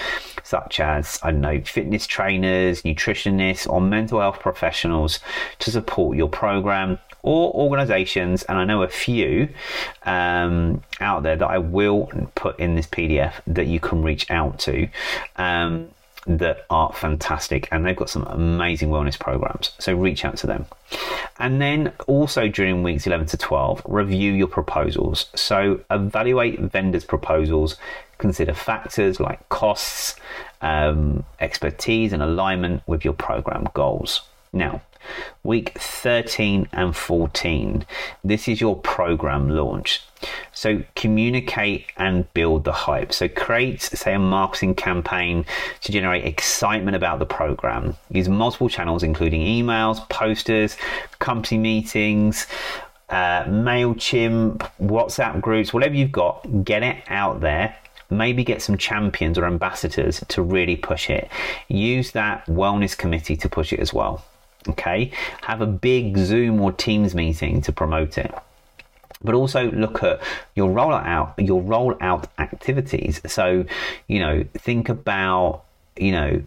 such 0.42 0.78
as, 0.78 1.18
I 1.22 1.30
don't 1.30 1.40
know, 1.40 1.60
fitness 1.62 2.06
trainers, 2.06 2.82
nutritionists, 2.82 3.68
or 3.68 3.80
mental 3.80 4.20
health 4.20 4.40
professionals 4.40 5.20
to 5.60 5.70
support 5.70 6.16
your 6.16 6.28
program 6.28 6.98
or 7.24 7.52
organizations, 7.54 8.42
and 8.44 8.58
I 8.58 8.64
know 8.64 8.82
a 8.82 8.88
few 8.88 9.48
um, 10.04 10.82
out 11.00 11.22
there 11.22 11.36
that 11.36 11.48
I 11.48 11.56
will 11.56 12.10
put 12.34 12.60
in 12.60 12.74
this 12.76 12.86
PDF 12.86 13.32
that 13.46 13.66
you 13.66 13.80
can 13.80 14.02
reach 14.02 14.30
out 14.30 14.58
to. 14.60 14.88
Um, 15.36 15.88
that 16.26 16.64
are 16.70 16.92
fantastic 16.92 17.68
and 17.70 17.84
they've 17.84 17.96
got 17.96 18.10
some 18.10 18.24
amazing 18.24 18.88
wellness 18.90 19.18
programs. 19.18 19.72
So 19.78 19.94
reach 19.94 20.24
out 20.24 20.36
to 20.38 20.46
them. 20.46 20.66
And 21.38 21.60
then 21.60 21.92
also 22.06 22.48
during 22.48 22.82
weeks 22.82 23.06
11 23.06 23.26
to 23.28 23.36
12, 23.36 23.82
review 23.84 24.32
your 24.32 24.46
proposals. 24.46 25.26
So 25.34 25.80
evaluate 25.90 26.60
vendors' 26.60 27.04
proposals, 27.04 27.76
consider 28.18 28.54
factors 28.54 29.20
like 29.20 29.48
costs, 29.48 30.16
um, 30.60 31.24
expertise, 31.40 32.12
and 32.12 32.22
alignment 32.22 32.82
with 32.86 33.04
your 33.04 33.14
program 33.14 33.68
goals. 33.74 34.22
Now, 34.54 34.82
week 35.42 35.76
13 35.80 36.68
and 36.72 36.96
14, 36.96 37.84
this 38.22 38.46
is 38.46 38.60
your 38.60 38.76
program 38.76 39.50
launch. 39.50 40.00
So 40.52 40.84
communicate 40.94 41.86
and 41.96 42.32
build 42.34 42.62
the 42.62 42.72
hype. 42.72 43.12
So 43.12 43.28
create, 43.28 43.82
say, 43.82 44.14
a 44.14 44.18
marketing 44.20 44.76
campaign 44.76 45.44
to 45.82 45.92
generate 45.92 46.24
excitement 46.24 46.96
about 46.96 47.18
the 47.18 47.26
program. 47.26 47.96
Use 48.10 48.28
multiple 48.28 48.68
channels, 48.68 49.02
including 49.02 49.40
emails, 49.40 50.08
posters, 50.08 50.76
company 51.18 51.58
meetings, 51.58 52.46
uh, 53.08 53.42
MailChimp, 53.44 54.58
WhatsApp 54.80 55.40
groups, 55.40 55.74
whatever 55.74 55.96
you've 55.96 56.12
got, 56.12 56.64
get 56.64 56.84
it 56.84 57.02
out 57.08 57.40
there 57.40 57.76
maybe 58.10 58.44
get 58.44 58.62
some 58.62 58.76
champions 58.76 59.38
or 59.38 59.44
ambassadors 59.44 60.22
to 60.28 60.40
really 60.40 60.76
push 60.76 61.10
it. 61.10 61.28
Use 61.68 62.12
that 62.12 62.46
wellness 62.46 62.96
committee 62.96 63.36
to 63.36 63.48
push 63.48 63.72
it 63.72 63.80
as 63.80 63.92
well. 63.92 64.22
Okay, 64.68 65.12
have 65.42 65.60
a 65.60 65.66
big 65.66 66.16
Zoom 66.16 66.60
or 66.60 66.72
Teams 66.72 67.14
meeting 67.14 67.60
to 67.62 67.72
promote 67.72 68.18
it 68.18 68.34
but 69.22 69.34
also 69.34 69.70
look 69.70 70.02
at 70.02 70.20
your 70.54 70.68
rollout 70.68 71.06
out 71.06 71.34
your 71.38 71.62
rollout 71.62 72.26
activities. 72.38 73.22
So, 73.26 73.64
you 74.06 74.20
know, 74.20 74.44
think 74.52 74.90
about 74.90 75.64
you 75.96 76.12
know 76.12 76.42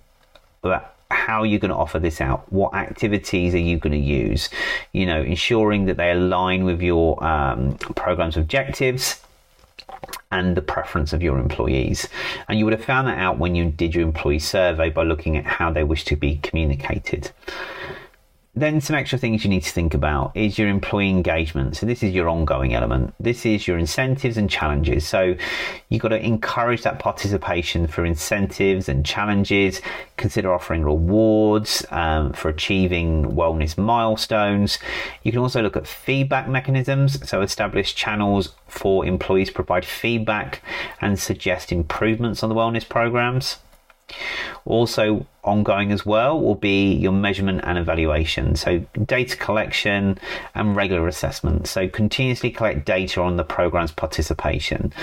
how 1.10 1.43
you're 1.43 1.60
going 1.60 1.71
to 1.71 1.77
offer 1.77 1.99
this 1.99 2.21
out. 2.21 2.51
What 2.51 2.73
activities 2.73 3.53
are 3.53 3.60
you 3.60 3.77
going 3.77 3.93
to 3.93 3.97
use? 3.97 4.49
You 4.91 5.06
know, 5.06 5.21
ensuring 5.21 5.86
that 5.86 5.97
they 5.97 6.12
align 6.12 6.65
with 6.65 6.82
your 6.82 7.23
um, 7.23 7.77
program's 7.95 8.38
objectives 8.38 9.19
and 10.32 10.56
the 10.58 10.62
preference 10.62 11.13
of 11.13 11.23
your 11.23 11.39
employees. 11.39 12.10
And 12.49 12.60
you 12.60 12.65
would 12.65 12.73
have 12.73 12.84
found 12.84 13.08
that 13.08 13.17
out 13.17 13.38
when 13.38 13.56
you 13.56 13.71
did 13.71 13.95
your 13.95 14.03
employee 14.03 14.39
survey 14.39 14.89
by 14.89 15.03
looking 15.03 15.38
at 15.38 15.45
how 15.45 15.71
they 15.71 15.84
wish 15.84 16.03
to 16.06 16.15
be 16.15 16.38
communicated. 16.38 17.32
Then 18.62 18.82
some 18.82 18.96
extra 18.96 19.20
things 19.20 19.43
you 19.43 19.50
need 19.50 19.63
to 19.63 19.72
think 19.72 19.93
about 19.93 20.36
is 20.36 20.58
your 20.58 20.67
employee 20.67 21.10
engagement. 21.10 21.78
So 21.78 21.86
this 21.86 22.02
is 22.02 22.13
your 22.13 22.28
ongoing 22.28 22.74
element. 22.74 23.13
This 23.20 23.46
is 23.46 23.67
your 23.67 23.78
incentives 23.78 24.38
and 24.38 24.50
challenges. 24.50 25.08
So 25.08 25.36
you've 25.89 26.02
got 26.02 26.10
to 26.10 26.26
encourage 26.26 26.82
that 26.82 27.00
participation 27.00 27.88
for 27.88 28.04
incentives 28.04 28.89
and 28.89 29.06
challenges. 29.06 29.82
Consider 30.17 30.54
offering 30.54 30.84
rewards 30.84 31.86
um, 31.91 32.34
for 32.34 32.50
achieving 32.50 33.26
wellness 33.26 33.78
milestones. 33.78 34.80
You 35.24 35.32
can 35.32 35.39
also 35.39 35.62
look 35.62 35.78
at 35.78 35.88
feedback 35.88 36.50
mechanisms. 36.50 37.30
So 37.30 37.41
establish 37.41 37.93
channels 37.96 38.54
for 38.67 39.06
employees 39.06 39.50
to 39.50 39.54
provide 39.54 39.86
feedback 39.86 40.62
and 41.00 41.20
suggest 41.20 41.72
improvements 41.72 42.43
on 42.43 42.50
the 42.50 42.56
wellness 42.56 42.88
programs. 42.88 43.58
Also, 44.65 45.26
ongoing 45.43 45.91
as 45.91 46.06
well 46.06 46.39
will 46.39 46.56
be 46.56 46.93
your 46.93 47.12
measurement 47.12 47.62
and 47.63 47.78
evaluation. 47.78 48.56
So, 48.56 48.80
data 49.06 49.36
collection 49.36 50.17
and 50.56 50.76
regular 50.76 51.08
assessment. 51.08 51.67
So, 51.67 51.88
continuously 51.88 52.52
collect 52.52 52.86
data 52.86 53.22
on 53.22 53.38
the 53.38 53.43
program's 53.43 53.91
participation. 53.91 54.93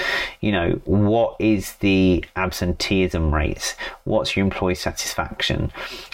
You 0.40 0.52
know, 0.52 0.70
what 0.84 1.36
is 1.38 1.74
the 1.76 2.24
absenteeism 2.36 3.34
rates? 3.34 3.74
What's 4.04 4.36
your 4.36 4.44
employee 4.44 4.74
satisfaction? 4.74 5.72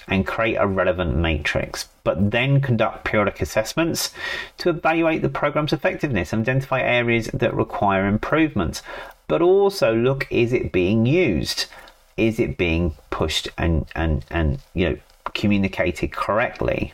And 0.09 0.27
create 0.27 0.57
a 0.57 0.67
relevant 0.67 1.17
matrix. 1.17 1.89
But 2.03 2.31
then 2.31 2.61
conduct 2.61 3.05
periodic 3.05 3.41
assessments 3.41 4.13
to 4.59 4.71
evaluate 4.71 5.23
the 5.23 5.29
program's 5.29 5.73
effectiveness 5.73 6.33
and 6.33 6.43
identify 6.43 6.81
areas 6.81 7.29
that 7.33 7.55
require 7.55 8.07
improvement. 8.07 8.83
But 9.29 9.43
also 9.43 9.95
look, 9.95 10.27
is 10.31 10.53
it 10.53 10.73
being 10.73 11.07
used? 11.07 11.67
Is 12.17 12.39
it 12.39 12.57
being 12.57 12.95
pushed 13.11 13.49
and 13.59 13.87
and 13.95 14.25
and 14.31 14.59
you 14.75 14.89
know 14.89 14.97
communicated 15.35 16.13
correctly? 16.13 16.93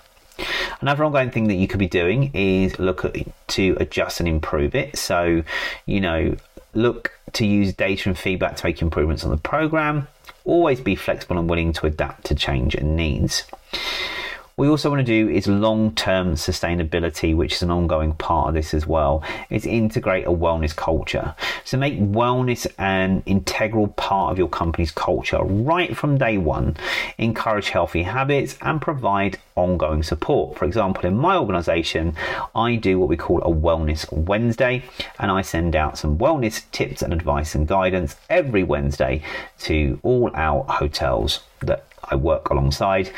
Another 0.80 1.04
ongoing 1.04 1.30
thing 1.30 1.48
that 1.48 1.54
you 1.54 1.66
could 1.66 1.78
be 1.78 1.88
doing 1.88 2.30
is 2.34 2.78
look 2.78 3.04
at 3.04 3.16
to 3.48 3.76
adjust 3.80 4.20
and 4.20 4.28
improve 4.28 4.74
it. 4.74 4.98
So, 4.98 5.42
you 5.86 6.00
know, 6.00 6.36
look 6.74 7.18
to 7.32 7.46
use 7.46 7.72
data 7.72 8.10
and 8.10 8.18
feedback 8.18 8.56
to 8.56 8.66
make 8.66 8.82
improvements 8.82 9.24
on 9.24 9.30
the 9.30 9.38
program. 9.38 10.08
Always 10.44 10.80
be 10.80 10.94
flexible 10.94 11.38
and 11.38 11.48
willing 11.48 11.72
to 11.74 11.86
adapt 11.86 12.26
to 12.26 12.34
change 12.34 12.74
and 12.74 12.96
needs 12.96 13.44
we 14.58 14.68
also 14.68 14.88
want 14.88 15.00
to 15.00 15.04
do 15.04 15.28
is 15.28 15.46
long-term 15.46 16.34
sustainability, 16.34 17.36
which 17.36 17.52
is 17.56 17.62
an 17.62 17.70
ongoing 17.70 18.14
part 18.14 18.48
of 18.48 18.54
this 18.54 18.72
as 18.72 18.86
well. 18.86 19.22
Is 19.50 19.66
integrate 19.66 20.26
a 20.26 20.30
wellness 20.30 20.74
culture. 20.74 21.34
So 21.64 21.76
make 21.76 22.00
wellness 22.00 22.66
an 22.78 23.22
integral 23.26 23.88
part 23.88 24.32
of 24.32 24.38
your 24.38 24.48
company's 24.48 24.90
culture 24.90 25.42
right 25.42 25.94
from 25.94 26.16
day 26.16 26.38
one. 26.38 26.78
Encourage 27.18 27.68
healthy 27.68 28.04
habits 28.04 28.56
and 28.62 28.80
provide 28.80 29.38
ongoing 29.56 30.02
support. 30.02 30.56
For 30.56 30.64
example, 30.64 31.04
in 31.04 31.18
my 31.18 31.36
organization, 31.36 32.14
I 32.54 32.76
do 32.76 32.98
what 32.98 33.10
we 33.10 33.16
call 33.18 33.42
a 33.42 33.54
Wellness 33.54 34.10
Wednesday, 34.10 34.84
and 35.18 35.30
I 35.30 35.42
send 35.42 35.76
out 35.76 35.98
some 35.98 36.16
wellness 36.16 36.62
tips 36.70 37.02
and 37.02 37.12
advice 37.12 37.54
and 37.54 37.68
guidance 37.68 38.16
every 38.30 38.62
Wednesday 38.62 39.22
to 39.60 40.00
all 40.02 40.30
our 40.34 40.64
hotels 40.64 41.40
that 41.60 41.86
I 42.04 42.16
work 42.16 42.48
alongside 42.48 43.10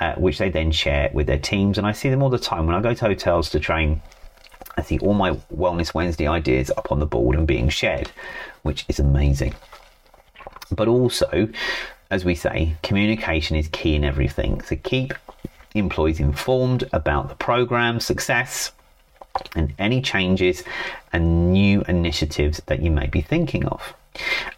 uh, 0.00 0.14
which 0.14 0.38
they 0.38 0.50
then 0.50 0.72
share 0.72 1.10
with 1.12 1.26
their 1.26 1.38
teams. 1.38 1.78
And 1.78 1.86
I 1.86 1.92
see 1.92 2.08
them 2.08 2.22
all 2.22 2.30
the 2.30 2.38
time 2.38 2.66
when 2.66 2.76
I 2.76 2.80
go 2.80 2.94
to 2.94 3.04
hotels 3.04 3.50
to 3.50 3.60
train. 3.60 4.02
I 4.76 4.82
see 4.82 4.98
all 4.98 5.14
my 5.14 5.32
Wellness 5.54 5.94
Wednesday 5.94 6.26
ideas 6.26 6.70
up 6.76 6.92
on 6.92 6.98
the 6.98 7.06
board 7.06 7.36
and 7.36 7.46
being 7.46 7.68
shared, 7.68 8.10
which 8.62 8.84
is 8.88 8.98
amazing. 8.98 9.54
But 10.70 10.88
also, 10.88 11.48
as 12.10 12.24
we 12.24 12.34
say, 12.34 12.76
communication 12.82 13.56
is 13.56 13.68
key 13.68 13.94
in 13.94 14.04
everything. 14.04 14.60
So 14.62 14.76
keep 14.76 15.14
employees 15.74 16.20
informed 16.20 16.84
about 16.92 17.28
the 17.28 17.34
program 17.34 18.00
success 18.00 18.72
and 19.54 19.74
any 19.78 20.00
changes 20.00 20.62
and 21.12 21.52
new 21.52 21.82
initiatives 21.88 22.60
that 22.66 22.80
you 22.80 22.90
may 22.90 23.06
be 23.06 23.20
thinking 23.20 23.66
of. 23.66 23.94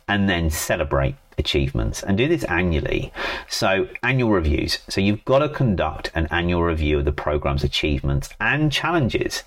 And 0.07 0.29
then 0.29 0.51
celebrate 0.51 1.16
achievements 1.38 2.03
and 2.03 2.18
do 2.18 2.29
this 2.29 2.44
annually. 2.44 3.12
So, 3.48 3.88
annual 4.03 4.31
reviews. 4.31 4.79
So, 4.88 5.01
you've 5.01 5.24
got 5.24 5.40
to 5.40 5.48
conduct 5.48 6.11
an 6.14 6.27
annual 6.31 6.62
review 6.62 6.98
of 6.98 7.05
the 7.05 7.12
program's 7.12 7.64
achievements 7.64 8.31
and 8.40 8.72
challenges. 8.72 9.42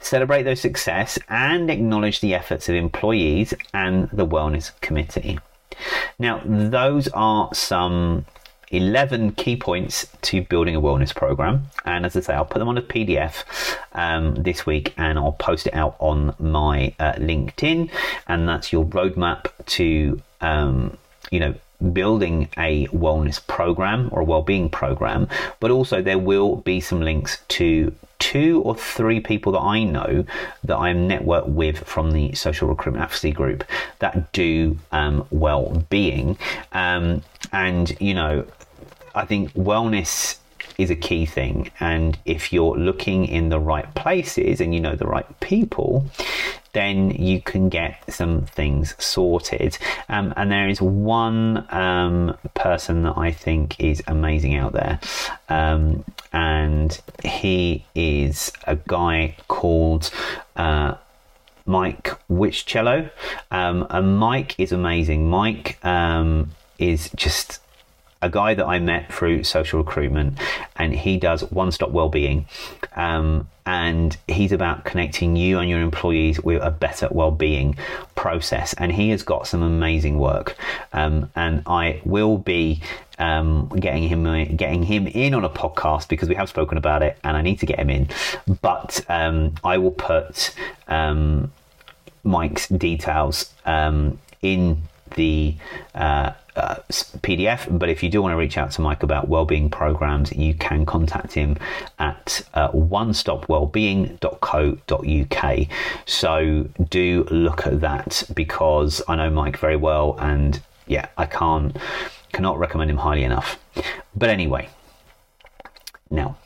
Celebrate 0.00 0.44
those 0.44 0.60
success 0.60 1.18
and 1.28 1.70
acknowledge 1.70 2.20
the 2.20 2.34
efforts 2.34 2.68
of 2.68 2.74
employees 2.74 3.54
and 3.74 4.08
the 4.10 4.26
wellness 4.26 4.78
committee. 4.80 5.38
Now, 6.18 6.42
those 6.44 7.08
are 7.08 7.52
some 7.54 8.26
11 8.72 9.32
key 9.32 9.56
points 9.56 10.06
to 10.22 10.42
building 10.42 10.74
a 10.74 10.80
wellness 10.80 11.14
program. 11.14 11.66
And 11.84 12.06
as 12.06 12.16
I 12.16 12.20
say, 12.20 12.34
I'll 12.34 12.44
put 12.44 12.58
them 12.58 12.68
on 12.68 12.78
a 12.78 12.82
PDF 12.82 13.44
um, 13.92 14.34
this 14.34 14.66
week 14.66 14.94
and 14.96 15.18
I'll 15.18 15.32
post 15.32 15.66
it 15.66 15.74
out 15.74 15.94
on 15.98 16.34
my 16.38 16.94
uh, 16.98 17.12
LinkedIn. 17.12 17.90
And 18.26 18.48
that's 18.48 18.72
your 18.72 18.84
roadmap 18.86 19.46
to 19.66 20.20
um, 20.40 20.96
you 21.32 21.40
know, 21.40 21.54
building 21.92 22.48
a 22.56 22.86
wellness 22.88 23.44
program 23.44 24.08
or 24.12 24.20
a 24.20 24.24
well-being 24.24 24.70
program 24.70 25.26
but 25.58 25.68
also 25.68 26.00
there 26.00 26.18
will 26.18 26.54
be 26.56 26.80
some 26.80 27.00
links 27.00 27.40
to 27.48 27.92
two 28.20 28.62
or 28.64 28.76
three 28.76 29.18
people 29.18 29.50
that 29.50 29.58
I 29.58 29.82
know 29.82 30.24
that 30.62 30.76
I'm 30.76 31.08
networked 31.08 31.48
with 31.48 31.78
from 31.78 32.12
the 32.12 32.34
social 32.34 32.68
recruitment 32.68 33.02
advocacy 33.02 33.32
group 33.32 33.64
that 33.98 34.30
do 34.32 34.78
um, 34.92 35.26
well-being 35.32 36.38
um, 36.70 37.20
and 37.52 38.00
you 38.00 38.14
know 38.14 38.46
I 39.16 39.24
think 39.24 39.52
wellness 39.54 40.38
is 40.78 40.90
a 40.90 40.96
key 40.96 41.26
thing. 41.26 41.70
And 41.80 42.18
if 42.24 42.52
you're 42.52 42.76
looking 42.76 43.26
in 43.26 43.48
the 43.48 43.60
right 43.60 43.92
places 43.94 44.60
and 44.60 44.74
you 44.74 44.80
know 44.80 44.96
the 44.96 45.06
right 45.06 45.40
people, 45.40 46.06
then 46.72 47.10
you 47.10 47.40
can 47.40 47.68
get 47.68 48.02
some 48.12 48.46
things 48.46 48.94
sorted. 49.02 49.78
Um, 50.08 50.32
and 50.36 50.50
there 50.50 50.68
is 50.68 50.80
one 50.80 51.66
um, 51.72 52.36
person 52.54 53.02
that 53.02 53.16
I 53.16 53.30
think 53.30 53.78
is 53.78 54.02
amazing 54.06 54.56
out 54.56 54.72
there. 54.72 54.98
Um, 55.48 56.04
and 56.32 56.98
he 57.24 57.84
is 57.94 58.52
a 58.66 58.76
guy 58.76 59.36
called. 59.48 60.10
Uh, 60.56 60.94
Mike 61.64 62.10
Wichello. 62.28 63.08
Um, 63.52 63.86
and 63.88 64.18
Mike 64.18 64.58
is 64.58 64.72
amazing. 64.72 65.30
Mike 65.30 65.78
um, 65.84 66.50
is 66.80 67.08
just 67.14 67.60
a 68.22 68.30
guy 68.30 68.54
that 68.54 68.64
I 68.64 68.78
met 68.78 69.12
through 69.12 69.44
social 69.44 69.80
recruitment, 69.80 70.38
and 70.76 70.94
he 70.94 71.18
does 71.18 71.42
one 71.50 71.72
stop 71.72 71.90
well-being, 71.90 72.46
um, 72.96 73.48
and 73.66 74.16
he's 74.28 74.52
about 74.52 74.84
connecting 74.84 75.36
you 75.36 75.58
and 75.58 75.68
your 75.68 75.80
employees 75.80 76.40
with 76.40 76.62
a 76.62 76.70
better 76.70 77.08
well-being 77.10 77.76
process. 78.14 78.74
And 78.74 78.92
he 78.92 79.10
has 79.10 79.22
got 79.22 79.46
some 79.46 79.62
amazing 79.62 80.18
work, 80.18 80.56
um, 80.92 81.30
and 81.34 81.62
I 81.66 82.00
will 82.04 82.38
be 82.38 82.80
um, 83.18 83.68
getting 83.68 84.04
him 84.08 84.56
getting 84.56 84.82
him 84.82 85.06
in 85.06 85.34
on 85.34 85.44
a 85.44 85.50
podcast 85.50 86.08
because 86.08 86.28
we 86.28 86.36
have 86.36 86.48
spoken 86.48 86.78
about 86.78 87.02
it, 87.02 87.18
and 87.24 87.36
I 87.36 87.42
need 87.42 87.58
to 87.60 87.66
get 87.66 87.78
him 87.78 87.90
in. 87.90 88.08
But 88.62 89.04
um, 89.08 89.54
I 89.64 89.78
will 89.78 89.92
put 89.92 90.54
um, 90.88 91.52
Mike's 92.24 92.68
details 92.68 93.52
um, 93.66 94.18
in 94.42 94.82
the 95.14 95.56
uh, 95.94 96.32
uh, 96.56 96.76
PDF. 96.88 97.78
But 97.78 97.88
if 97.88 98.02
you 98.02 98.08
do 98.08 98.20
want 98.22 98.32
to 98.32 98.36
reach 98.36 98.58
out 98.58 98.72
to 98.72 98.80
Mike 98.80 99.02
about 99.02 99.28
wellbeing 99.28 99.70
programs, 99.70 100.32
you 100.32 100.54
can 100.54 100.84
contact 100.86 101.32
him 101.32 101.56
at 101.98 102.42
uh, 102.54 102.70
onestopwellbeing.co.uk. 102.70 105.68
So 106.06 106.68
do 106.88 107.24
look 107.30 107.66
at 107.66 107.80
that 107.80 108.22
because 108.34 109.02
I 109.08 109.16
know 109.16 109.30
Mike 109.30 109.58
very 109.58 109.76
well, 109.76 110.16
and 110.18 110.60
yeah, 110.86 111.08
I 111.16 111.26
can't 111.26 111.76
cannot 112.32 112.58
recommend 112.58 112.90
him 112.90 112.98
highly 112.98 113.24
enough. 113.24 113.58
But 114.14 114.28
anyway, 114.30 114.68
now 116.10 116.36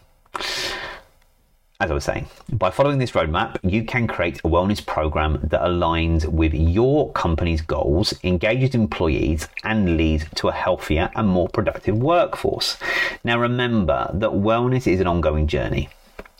as 1.78 1.90
I 1.90 1.94
was 1.94 2.04
saying, 2.04 2.26
by 2.52 2.70
following 2.70 2.98
this 2.98 3.10
roadmap, 3.10 3.58
you 3.62 3.84
can 3.84 4.06
create 4.06 4.38
a 4.38 4.48
wellness 4.48 4.84
program 4.84 5.38
that 5.42 5.60
aligns 5.60 6.24
with 6.26 6.54
your 6.54 7.12
company's 7.12 7.60
goals, 7.60 8.14
engages 8.24 8.74
employees, 8.74 9.46
and 9.62 9.98
leads 9.98 10.24
to 10.36 10.48
a 10.48 10.52
healthier 10.52 11.10
and 11.14 11.28
more 11.28 11.48
productive 11.48 11.98
workforce. 11.98 12.78
Now, 13.24 13.38
remember 13.38 14.10
that 14.14 14.30
wellness 14.30 14.86
is 14.86 15.00
an 15.00 15.06
ongoing 15.06 15.46
journey. 15.46 15.90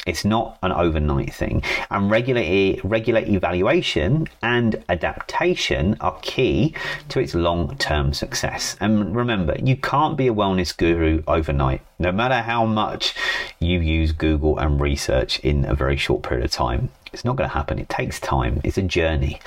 It's 0.07 0.25
not 0.25 0.59
an 0.63 0.73
overnight 0.73 1.35
thing. 1.35 1.63
And 1.91 2.11
regular, 2.11 2.81
regular 2.85 3.21
evaluation 3.21 4.29
and 4.43 4.83
adaptation 4.89 5.97
are 6.01 6.19
key 6.23 6.75
to 7.09 7.21
its 7.21 7.35
long 7.35 7.77
term 7.79 8.13
success. 8.13 8.77
And 8.81 9.15
remember, 9.15 9.57
you 9.63 9.77
can't 9.77 10.17
be 10.17 10.29
a 10.29 10.35
wellness 10.35 10.77
guru 10.77 11.23
overnight, 11.27 11.83
no 11.99 12.13
matter 12.13 12.41
how 12.41 12.65
much 12.67 13.15
you 13.59 13.81
use 13.81 14.13
Google 14.13 14.59
and 14.59 14.81
research 14.81 15.39
in 15.41 15.65
a 15.65 15.75
very 15.75 15.97
short 15.97 16.23
period 16.23 16.45
of 16.45 16.51
time. 16.51 16.91
It's 17.13 17.25
not 17.25 17.37
going 17.37 17.49
to 17.49 17.55
happen. 17.55 17.79
It 17.79 17.89
takes 17.89 18.21
time. 18.21 18.61
It's 18.63 18.79
a 18.79 18.83
journey. 18.83 19.41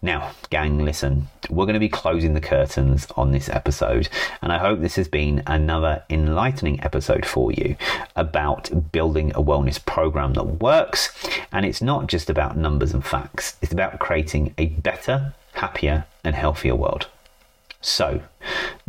Now, 0.00 0.30
gang, 0.50 0.84
listen, 0.84 1.26
we're 1.50 1.64
going 1.64 1.74
to 1.74 1.80
be 1.80 1.88
closing 1.88 2.34
the 2.34 2.40
curtains 2.40 3.08
on 3.16 3.32
this 3.32 3.48
episode, 3.48 4.08
and 4.40 4.52
I 4.52 4.58
hope 4.58 4.80
this 4.80 4.94
has 4.94 5.08
been 5.08 5.42
another 5.44 6.04
enlightening 6.08 6.80
episode 6.84 7.26
for 7.26 7.50
you 7.50 7.74
about 8.14 8.92
building 8.92 9.32
a 9.32 9.42
wellness 9.42 9.84
program 9.84 10.34
that 10.34 10.60
works. 10.60 11.12
And 11.50 11.66
it's 11.66 11.82
not 11.82 12.06
just 12.06 12.30
about 12.30 12.56
numbers 12.56 12.94
and 12.94 13.04
facts, 13.04 13.56
it's 13.60 13.72
about 13.72 13.98
creating 13.98 14.54
a 14.56 14.66
better, 14.66 15.34
happier, 15.54 16.04
and 16.22 16.36
healthier 16.36 16.76
world. 16.76 17.08
So, 17.80 18.22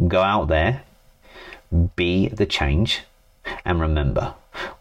go 0.08 0.22
out 0.22 0.48
there, 0.48 0.84
be 1.96 2.28
the 2.28 2.46
change, 2.46 3.02
and 3.66 3.82
remember 3.82 4.36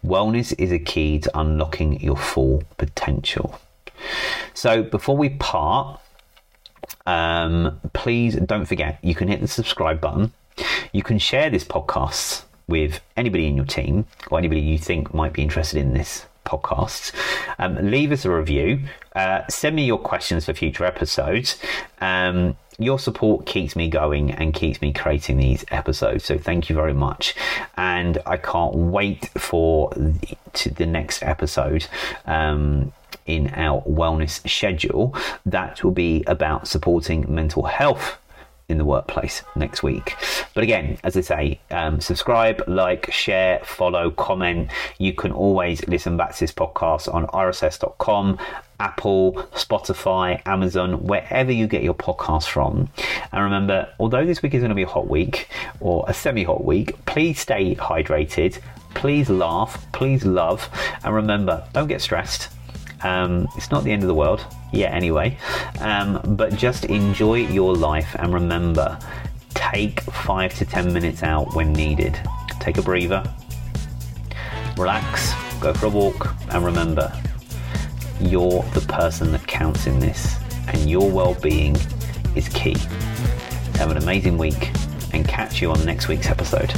wellness 0.05 0.55
is 0.59 0.73
a 0.73 0.79
key 0.79 1.19
to 1.21 1.38
unlocking 1.38 2.01
your 2.01 2.17
full 2.17 2.64
potential. 2.77 3.59
So, 4.53 4.83
before 4.83 5.17
we 5.17 5.31
part, 5.31 6.01
um, 7.09 7.81
please 7.94 8.37
don't 8.37 8.66
forget 8.66 8.99
you 9.03 9.14
can 9.14 9.29
hit 9.29 9.40
the 9.40 9.49
subscribe 9.49 9.99
button. 9.99 10.33
You 10.92 11.03
can 11.03 11.18
share 11.18 11.49
this 11.49 11.64
podcast 11.64 12.42
with 12.66 13.01
anybody 13.16 13.47
in 13.47 13.57
your 13.57 13.64
team 13.64 14.05
or 14.31 14.38
anybody 14.38 14.61
you 14.61 14.79
think 14.79 15.14
might 15.14 15.33
be 15.33 15.42
interested 15.42 15.81
in 15.81 15.94
this 15.94 16.27
podcast. 16.44 17.14
Um, 17.59 17.90
leave 17.90 18.12
us 18.12 18.27
a 18.27 18.31
review. 18.31 18.81
Uh, 19.16 19.47
send 19.49 19.75
me 19.75 19.87
your 19.87 19.99
questions 19.99 20.44
for 20.44 20.53
future 20.53 20.85
episodes. 20.85 21.59
Um, 22.03 22.59
your 22.79 22.99
support 22.99 23.47
keeps 23.47 23.75
me 23.75 23.88
going 23.88 24.31
and 24.31 24.53
keeps 24.53 24.83
me 24.83 24.92
creating 24.92 25.38
these 25.38 25.64
episodes. 25.71 26.25
So 26.25 26.37
thank 26.37 26.68
you 26.68 26.77
very 26.77 26.92
much. 26.92 27.35
And 27.79 28.18
I 28.27 28.37
can't 28.37 28.75
wait 28.75 29.31
for 29.31 29.90
the, 29.97 30.37
the 30.77 30.87
next 30.87 31.23
episode. 31.23 31.87
Um, 32.27 32.92
in 33.29 33.53
our 33.55 33.83
wellness 33.83 34.47
schedule 34.49 35.14
that 35.47 35.85
will 35.85 35.93
be 35.93 36.25
about 36.27 36.67
supporting 36.67 37.33
mental 37.33 37.64
health 37.64 38.19
in 38.69 38.77
the 38.77 38.85
workplace 38.85 39.43
next 39.57 39.83
week. 39.83 40.14
But 40.55 40.62
again, 40.62 40.99
as 41.03 41.17
I 41.17 41.23
say, 41.23 41.61
um, 41.71 42.01
subscribe, 42.01 42.62
like, 42.67 43.11
share, 43.11 43.61
follow, 43.64 44.11
comment. 44.11 44.71
You 44.99 45.14
can 45.14 45.33
always 45.33 45.87
listen 45.88 46.17
back 46.19 46.35
to 46.35 46.41
this 46.41 46.53
podcast 46.53 47.12
on 47.12 47.27
rss.com, 47.29 48.38
Apple, 48.79 49.33
Spotify, 49.55 50.43
Amazon, 50.47 51.05
wherever 51.05 51.51
you 51.51 51.67
get 51.67 51.83
your 51.83 51.95
podcast 51.95 52.49
from. 52.49 52.91
And 53.33 53.43
remember, 53.43 53.88
although 53.99 54.27
this 54.27 54.43
week 54.43 54.53
is 54.53 54.61
going 54.61 54.69
to 54.69 54.75
be 54.75 54.83
a 54.83 54.88
hot 54.88 55.09
week 55.09 55.49
or 55.81 56.05
a 56.07 56.12
semi 56.12 56.45
hot 56.45 56.62
week, 56.62 57.05
please 57.07 57.41
stay 57.41 57.75
hydrated. 57.75 58.61
Please 58.95 59.31
laugh, 59.31 59.87
please 59.93 60.25
love, 60.25 60.69
and 61.05 61.14
remember, 61.14 61.67
don't 61.73 61.88
get 61.88 62.01
stressed 62.01 62.49
um, 63.03 63.49
it's 63.57 63.71
not 63.71 63.85
the 63.85 63.93
end 63.93 64.03
of 64.03 64.09
the 64.09 64.15
world 64.15 64.45
yet, 64.73 64.93
anyway. 64.93 65.37
Um, 65.81 66.21
but 66.37 66.55
just 66.57 66.85
enjoy 66.87 67.47
your 67.47 67.75
life 67.75 68.15
and 68.19 68.33
remember 68.33 68.99
take 69.55 70.01
five 70.01 70.55
to 70.55 70.65
ten 70.65 70.93
minutes 70.93 71.23
out 71.23 71.55
when 71.55 71.73
needed. 71.73 72.19
Take 72.61 72.79
a 72.79 72.83
breather, 72.83 73.23
relax, 74.77 75.33
go 75.61 75.73
for 75.73 75.87
a 75.87 75.91
walk, 75.91 76.35
and 76.51 76.65
remember 76.65 77.13
you're 78.21 78.63
the 78.75 78.85
person 78.89 79.33
that 79.33 79.47
counts 79.47 79.87
in 79.87 80.01
this, 80.01 80.37
and 80.69 80.91
your 80.91 81.11
well 81.11 81.35
being 81.35 81.77
is 82.35 82.49
key. 82.49 82.77
Have 83.77 83.91
an 83.91 83.97
amazing 83.97 84.39
week 84.39 84.71
and 85.13 85.27
catch 85.27 85.63
you 85.63 85.71
on 85.71 85.85
next 85.85 86.09
week's 86.09 86.29
episode. 86.29 86.73